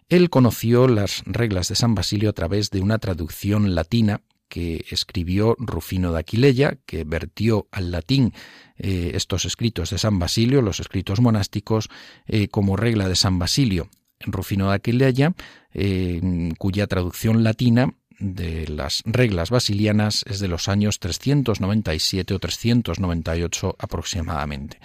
Él 0.10 0.30
conoció 0.30 0.88
las 0.88 1.24
reglas 1.26 1.70
de 1.70 1.76
San 1.76 1.96
Basilio 1.96 2.30
a 2.30 2.34
través 2.34 2.72
de 2.72 2.82
una 2.82 2.98
traducción 2.98 3.74
latina 3.74 4.22
que 4.50 4.86
escribió 4.90 5.56
Rufino 5.60 6.12
de 6.12 6.20
Aquileia, 6.20 6.78
que 6.86 7.04
vertió 7.06 7.68
al 7.72 7.92
latín 7.92 8.34
eh, 8.78 9.12
estos 9.14 9.46
escritos 9.46 9.92
de 9.92 10.00
San 10.00 10.20
Basilio, 10.20 10.62
los 10.62 10.80
escritos 10.80 11.22
monásticos, 11.22 11.90
eh, 12.28 12.50
como 12.50 12.76
regla 12.76 13.08
de 13.08 13.16
San 13.16 13.40
Basilio. 13.40 13.90
Rufino 14.22 14.70
de 14.70 14.76
Aquileia, 14.76 15.34
eh, 15.74 16.52
cuya 16.58 16.88
traducción 16.88 17.44
latina 17.44 17.94
de 18.20 18.68
las 18.68 19.02
reglas 19.06 19.50
basilianas 19.50 20.26
es 20.28 20.40
de 20.40 20.50
los 20.50 20.68
años 20.68 21.00
397 21.00 22.34
o 22.34 22.40
398 22.40 23.76
aproximadamente. 23.80 24.80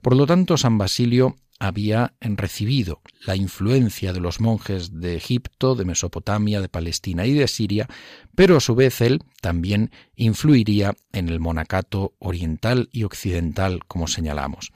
Por 0.00 0.14
lo 0.14 0.26
tanto, 0.26 0.56
San 0.56 0.78
Basilio 0.78 1.36
había 1.58 2.14
recibido 2.20 3.00
la 3.24 3.34
influencia 3.34 4.12
de 4.12 4.20
los 4.20 4.40
monjes 4.40 5.00
de 5.00 5.16
Egipto, 5.16 5.74
de 5.74 5.84
Mesopotamia, 5.84 6.60
de 6.60 6.68
Palestina 6.68 7.26
y 7.26 7.32
de 7.32 7.48
Siria, 7.48 7.88
pero 8.34 8.58
a 8.58 8.60
su 8.60 8.74
vez 8.74 9.00
él 9.00 9.22
también 9.40 9.90
influiría 10.14 10.94
en 11.12 11.28
el 11.28 11.40
monacato 11.40 12.14
oriental 12.18 12.88
y 12.92 13.04
occidental, 13.04 13.80
como 13.86 14.06
señalamos. 14.06 14.72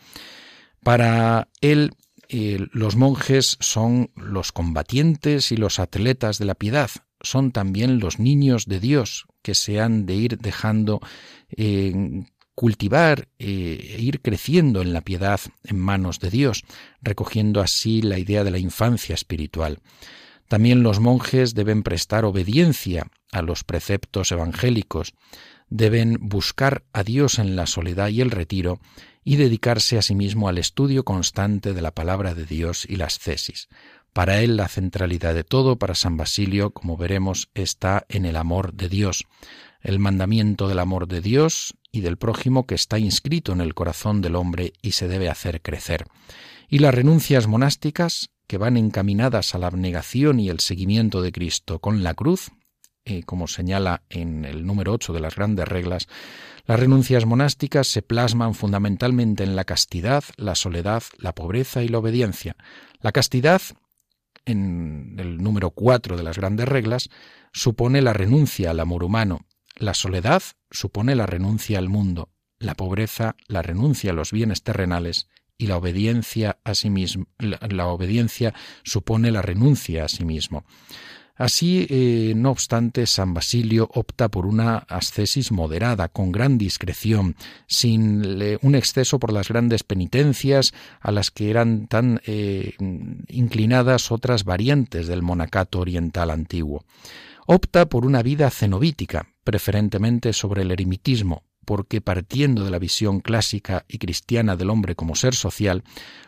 Para 0.83 1.49
él, 1.61 1.93
los 2.31 2.97
monjes 2.97 3.57
son 3.61 4.11
los 4.15 4.53
combatientes 4.53 5.53
y 5.53 5.57
los 5.57 5.79
atletas 5.79 6.39
de 6.39 6.45
la 6.45 6.55
piedad, 6.55 6.91
son 7.21 7.53
también 7.53 7.99
los 7.99 8.19
niños 8.19 8.67
de 8.67 8.81
Dios 8.81 9.27
que 9.43 9.55
se 9.55 9.81
han 9.81 10.07
de 10.07 10.15
ir 10.15 10.39
dejando 10.39 11.01
eh, 11.57 12.25
cultivar 12.55 13.29
eh, 13.39 13.97
e 13.97 14.03
ir 14.03 14.21
creciendo 14.21 14.83
en 14.83 14.93
la 14.93 15.01
piedad 15.01 15.41
en 15.65 15.79
manos 15.79 16.19
de 16.19 16.31
Dios, 16.31 16.65
recogiendo 17.01 17.61
así 17.61 18.03
la 18.03 18.19
idea 18.19 18.45
de 18.45 18.51
la 18.51 18.59
infancia 18.59 19.15
espiritual. 19.15 19.79
También 20.49 20.83
los 20.83 21.01
monjes 21.01 21.55
deben 21.55 21.83
prestar 21.83 22.25
obediencia 22.25 23.07
a 23.33 23.43
los 23.43 23.65
preceptos 23.65 24.33
evangélicos, 24.33 25.15
deben 25.69 26.19
buscar 26.21 26.85
a 26.93 27.05
Dios 27.05 27.39
en 27.39 27.57
la 27.57 27.67
soledad 27.67 28.09
y 28.09 28.21
el 28.21 28.31
retiro 28.31 28.81
y 29.25 29.37
dedicarse 29.37 29.99
asimismo 29.99 30.49
al 30.49 30.59
estudio 30.59 31.05
constante 31.05 31.73
de 31.75 31.83
la 31.83 31.93
palabra 31.93 32.35
de 32.35 32.45
Dios 32.47 32.87
y 32.89 32.97
las 32.97 33.19
cesis. 33.19 33.69
Para 34.13 34.41
él 34.41 34.57
la 34.57 34.69
centralidad 34.69 35.35
de 35.35 35.45
todo, 35.45 35.77
para 35.77 35.95
San 35.95 36.17
Basilio, 36.17 36.71
como 36.71 36.97
veremos, 36.97 37.51
está 37.55 38.07
en 38.09 38.25
el 38.25 38.37
amor 38.37 38.75
de 38.75 38.89
Dios, 38.89 39.27
el 39.81 39.99
mandamiento 39.99 40.69
del 40.69 40.81
amor 40.81 41.07
de 41.07 41.21
Dios 41.21 41.77
y 41.93 42.01
del 42.01 42.17
prójimo 42.17 42.67
que 42.67 42.75
está 42.75 42.99
inscrito 42.99 43.53
en 43.53 43.61
el 43.61 43.75
corazón 43.75 44.21
del 44.21 44.37
hombre 44.37 44.73
y 44.83 44.93
se 44.93 45.09
debe 45.09 45.29
hacer 45.29 45.63
crecer. 45.63 46.07
Y 46.69 46.79
las 46.79 46.95
renuncias 46.95 47.47
monásticas, 47.47 48.31
que 48.47 48.59
van 48.59 48.77
encaminadas 48.77 49.55
a 49.55 49.59
la 49.59 49.69
abnegación 49.69 50.41
y 50.41 50.49
el 50.49 50.59
seguimiento 50.59 51.23
de 51.23 51.31
Cristo 51.31 51.79
con 51.79 52.03
la 52.03 52.15
cruz, 52.15 52.51
eh, 53.11 53.25
como 53.25 53.49
señala 53.49 54.03
en 54.09 54.45
el 54.45 54.65
número 54.65 54.93
8 54.93 55.13
de 55.13 55.19
las 55.19 55.35
grandes 55.35 55.67
reglas, 55.67 56.07
las 56.65 56.79
renuncias 56.79 57.27
monásticas 57.27 57.89
se 57.89 58.03
plasman 58.03 58.55
fundamentalmente 58.55 59.43
en 59.43 59.57
la 59.57 59.65
castidad, 59.65 60.23
la 60.37 60.55
soledad, 60.55 61.03
la 61.19 61.35
pobreza 61.35 61.83
y 61.83 61.89
la 61.89 61.99
obediencia. 61.99 62.55
La 63.01 63.11
castidad, 63.11 63.61
en 64.45 65.17
el 65.19 65.39
número 65.39 65.73
4 65.73 66.17
de 66.17 66.23
las 66.23 66.39
grandes 66.39 66.69
reglas, 66.69 67.11
supone 67.53 68.01
la 68.01 68.13
renuncia 68.13 68.71
al 68.71 68.79
amor 68.79 69.03
humano. 69.03 69.41
La 69.75 69.95
soledad 69.95 70.43
supone 70.71 71.17
la 71.17 71.27
renuncia 71.27 71.79
al 71.79 71.89
mundo. 71.89 72.29
La 72.61 72.77
pobreza, 72.77 73.35
la 73.49 73.63
renuncia 73.63 74.13
a 74.13 74.15
los 74.15 74.31
bienes 74.31 74.63
terrenales 74.63 75.27
y 75.59 75.67
la 75.67 75.79
obediencia 75.79 76.59
a 76.63 76.75
sí 76.77 76.91
la, 77.39 77.87
obediencia 77.89 78.55
supone 78.85 79.33
la 79.33 79.43
renuncia 79.43 80.05
a 80.05 80.09
sí 80.09 80.25
mismo. 80.25 80.65
Así, 81.41 81.87
eh, 81.89 82.35
no 82.37 82.51
obstante, 82.51 83.07
San 83.07 83.33
Basilio 83.33 83.89
opta 83.95 84.29
por 84.29 84.45
una 84.45 84.77
ascesis 84.77 85.53
moderada, 85.53 86.09
con 86.09 86.33
gran 86.33 86.59
discreción, 86.59 87.35
sin 87.67 88.43
un 88.61 88.75
exceso 88.75 89.19
por 89.19 89.33
las 89.33 89.49
grandes 89.49 89.83
penitencias 89.83 90.75
a 91.01 91.11
las 91.13 91.31
que 91.31 91.49
eran 91.49 91.87
tan 91.87 92.21
eh, 92.27 92.75
inclinadas 93.29 94.13
otras 94.13 94.45
variantes 94.45 95.07
del 95.07 95.23
monacato 95.23 95.81
oriental 95.81 96.29
antiguo. 96.29 96.85
Opta 97.47 97.89
por 97.89 98.05
una 98.05 98.23
vida 98.23 98.51
cenobítica, 98.51 99.31
preferentemente 99.43 100.35
sobre 100.35 100.61
el 100.61 100.73
eremitismo, 100.73 101.45
porque 101.65 102.01
partiendo 102.01 102.65
de 102.65 102.71
la 102.71 102.79
visión 102.79 103.21
clásica 103.21 103.85
y 103.89 103.99
cristiana 103.99 104.57
del 104.57 104.71
hombre 104.71 104.95
como 104.95 105.15
ser 105.15 105.35
social, 105.35 105.85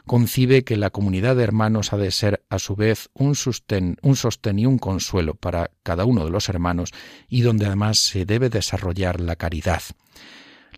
concibe 0.06 0.64
que 0.64 0.76
la 0.76 0.90
comunidad 0.90 1.36
de 1.36 1.44
hermanos 1.44 1.92
ha 1.92 1.96
de 1.96 2.10
ser 2.10 2.44
a 2.48 2.58
su 2.58 2.76
vez 2.76 3.10
un 3.14 3.34
sostén, 3.34 3.96
un 4.02 4.16
y 4.58 4.66
un 4.66 4.78
consuelo 4.78 5.34
para 5.34 5.70
cada 5.82 6.04
uno 6.04 6.24
de 6.24 6.30
los 6.30 6.48
hermanos 6.48 6.92
y 7.28 7.42
donde 7.42 7.66
además 7.66 7.98
se 7.98 8.24
debe 8.24 8.50
desarrollar 8.50 9.20
la 9.20 9.36
caridad. 9.36 9.82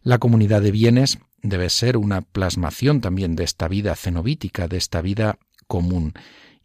La 0.02 0.18
comunidad 0.18 0.62
de 0.62 0.70
bienes 0.70 1.18
debe 1.42 1.70
ser 1.70 1.96
una 1.96 2.22
plasmación 2.22 3.00
también 3.00 3.36
de 3.36 3.44
esta 3.44 3.68
vida 3.68 3.94
cenobítica, 3.96 4.68
de 4.68 4.76
esta 4.76 5.02
vida 5.02 5.38
común. 5.66 6.14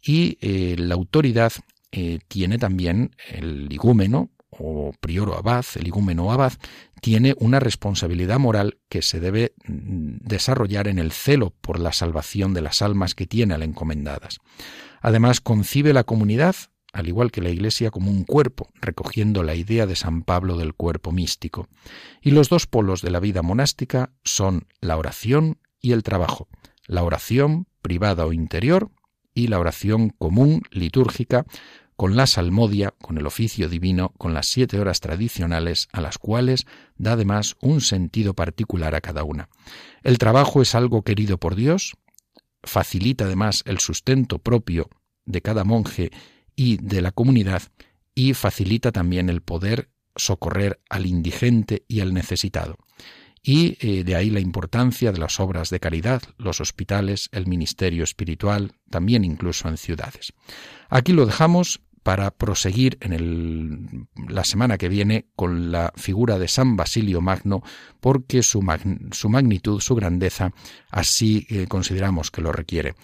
Y 0.02 0.38
eh, 0.40 0.76
la 0.78 0.94
autoridad 0.94 1.52
eh, 1.92 2.20
tiene 2.28 2.58
también 2.58 3.14
el 3.28 3.70
igúmeno 3.70 4.30
o 4.50 4.92
prior 5.00 5.30
o 5.30 5.36
abad, 5.36 5.64
el 5.76 5.86
igúmeno 5.86 6.26
o 6.26 6.32
abad, 6.32 6.52
tiene 7.00 7.34
una 7.38 7.60
responsabilidad 7.60 8.38
moral 8.38 8.78
que 8.88 9.02
se 9.02 9.20
debe 9.20 9.54
mm, 9.66 10.18
desarrollar 10.20 10.88
en 10.88 10.98
el 10.98 11.12
celo 11.12 11.54
por 11.60 11.78
la 11.78 11.92
salvación 11.92 12.54
de 12.54 12.60
las 12.60 12.82
almas 12.82 13.14
que 13.14 13.26
tiene 13.26 13.54
al 13.54 13.62
encomendadas. 13.62 14.38
Además, 15.00 15.40
concibe 15.40 15.92
la 15.92 16.04
comunidad, 16.04 16.54
al 16.92 17.08
igual 17.08 17.30
que 17.30 17.40
la 17.40 17.50
Iglesia, 17.50 17.90
como 17.90 18.10
un 18.10 18.24
cuerpo, 18.24 18.68
recogiendo 18.80 19.42
la 19.42 19.54
idea 19.54 19.86
de 19.86 19.96
San 19.96 20.22
Pablo 20.22 20.56
del 20.56 20.74
cuerpo 20.74 21.12
místico. 21.12 21.68
Y 22.20 22.32
los 22.32 22.48
dos 22.48 22.66
polos 22.66 23.00
de 23.02 23.10
la 23.10 23.20
vida 23.20 23.42
monástica 23.42 24.12
son 24.24 24.66
la 24.80 24.96
oración 24.96 25.58
y 25.80 25.92
el 25.92 26.02
trabajo. 26.02 26.48
La 26.86 27.02
oración 27.02 27.66
privada 27.82 28.26
o 28.26 28.32
interior 28.32 28.90
y 29.32 29.46
la 29.46 29.58
oración 29.58 30.10
común, 30.10 30.62
litúrgica, 30.70 31.46
con 32.00 32.16
la 32.16 32.26
salmodia, 32.26 32.94
con 33.02 33.18
el 33.18 33.26
oficio 33.26 33.68
divino, 33.68 34.14
con 34.16 34.32
las 34.32 34.46
siete 34.46 34.80
horas 34.80 35.00
tradicionales, 35.00 35.86
a 35.92 36.00
las 36.00 36.16
cuales 36.16 36.64
da 36.96 37.12
además 37.12 37.56
un 37.60 37.82
sentido 37.82 38.32
particular 38.32 38.94
a 38.94 39.02
cada 39.02 39.22
una. 39.22 39.50
El 40.02 40.16
trabajo 40.16 40.62
es 40.62 40.74
algo 40.74 41.02
querido 41.02 41.36
por 41.36 41.56
Dios, 41.56 41.92
facilita 42.62 43.26
además 43.26 43.62
el 43.66 43.80
sustento 43.80 44.38
propio 44.38 44.88
de 45.26 45.42
cada 45.42 45.62
monje 45.64 46.10
y 46.56 46.78
de 46.78 47.02
la 47.02 47.12
comunidad, 47.12 47.64
y 48.14 48.32
facilita 48.32 48.92
también 48.92 49.28
el 49.28 49.42
poder 49.42 49.90
socorrer 50.16 50.80
al 50.88 51.04
indigente 51.04 51.84
y 51.86 52.00
al 52.00 52.14
necesitado. 52.14 52.78
Y 53.42 53.76
eh, 53.86 54.04
de 54.04 54.16
ahí 54.16 54.30
la 54.30 54.40
importancia 54.40 55.12
de 55.12 55.18
las 55.18 55.38
obras 55.38 55.68
de 55.68 55.80
caridad, 55.80 56.22
los 56.38 56.62
hospitales, 56.62 57.28
el 57.32 57.46
ministerio 57.46 58.04
espiritual, 58.04 58.72
también 58.88 59.22
incluso 59.22 59.68
en 59.68 59.76
ciudades. 59.76 60.32
Aquí 60.88 61.12
lo 61.12 61.26
dejamos 61.26 61.82
para 62.02 62.30
proseguir 62.30 62.98
en 63.00 64.08
la 64.28 64.44
semana 64.44 64.78
que 64.78 64.88
viene 64.88 65.26
con 65.36 65.70
la 65.70 65.92
figura 65.96 66.38
de 66.38 66.48
San 66.48 66.76
Basilio 66.76 67.20
Magno, 67.20 67.62
porque 68.00 68.42
su, 68.42 68.62
magnitud, 68.62 69.80
su 69.80 69.94
grandeza, 69.94 70.52
así 70.90 71.46
eh, 71.50 71.66
consideramos 71.68 72.30
que 72.30 72.42
lo 72.42 72.52
requiere. 72.52 72.94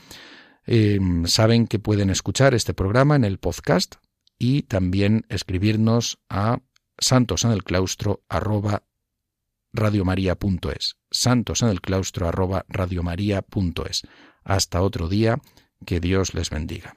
Eh, 0.67 0.99
saben 1.27 1.67
que 1.67 1.79
pueden 1.79 2.11
escuchar 2.11 2.55
este 2.55 2.75
programa 2.75 3.17
en 3.17 3.25
el 3.25 3.39
podcast 3.39 3.97
y 4.39 4.63
también 4.63 5.25
escribirnos 5.29 6.19
a 6.29 6.59
santos 6.99 7.45
en 7.45 7.53
el 7.53 7.63
claustro 7.63 8.25
arroba 8.29 8.83
radiomaria.es 9.73 10.97
santos 11.11 11.63
el 11.63 11.81
claustro 11.81 12.29
arroba 12.29 12.65
radiomaria.es 12.69 14.03
hasta 14.45 14.83
otro 14.83 15.09
día 15.09 15.39
que 15.85 16.01
Dios 16.01 16.35
les 16.35 16.51
bendiga 16.51 16.97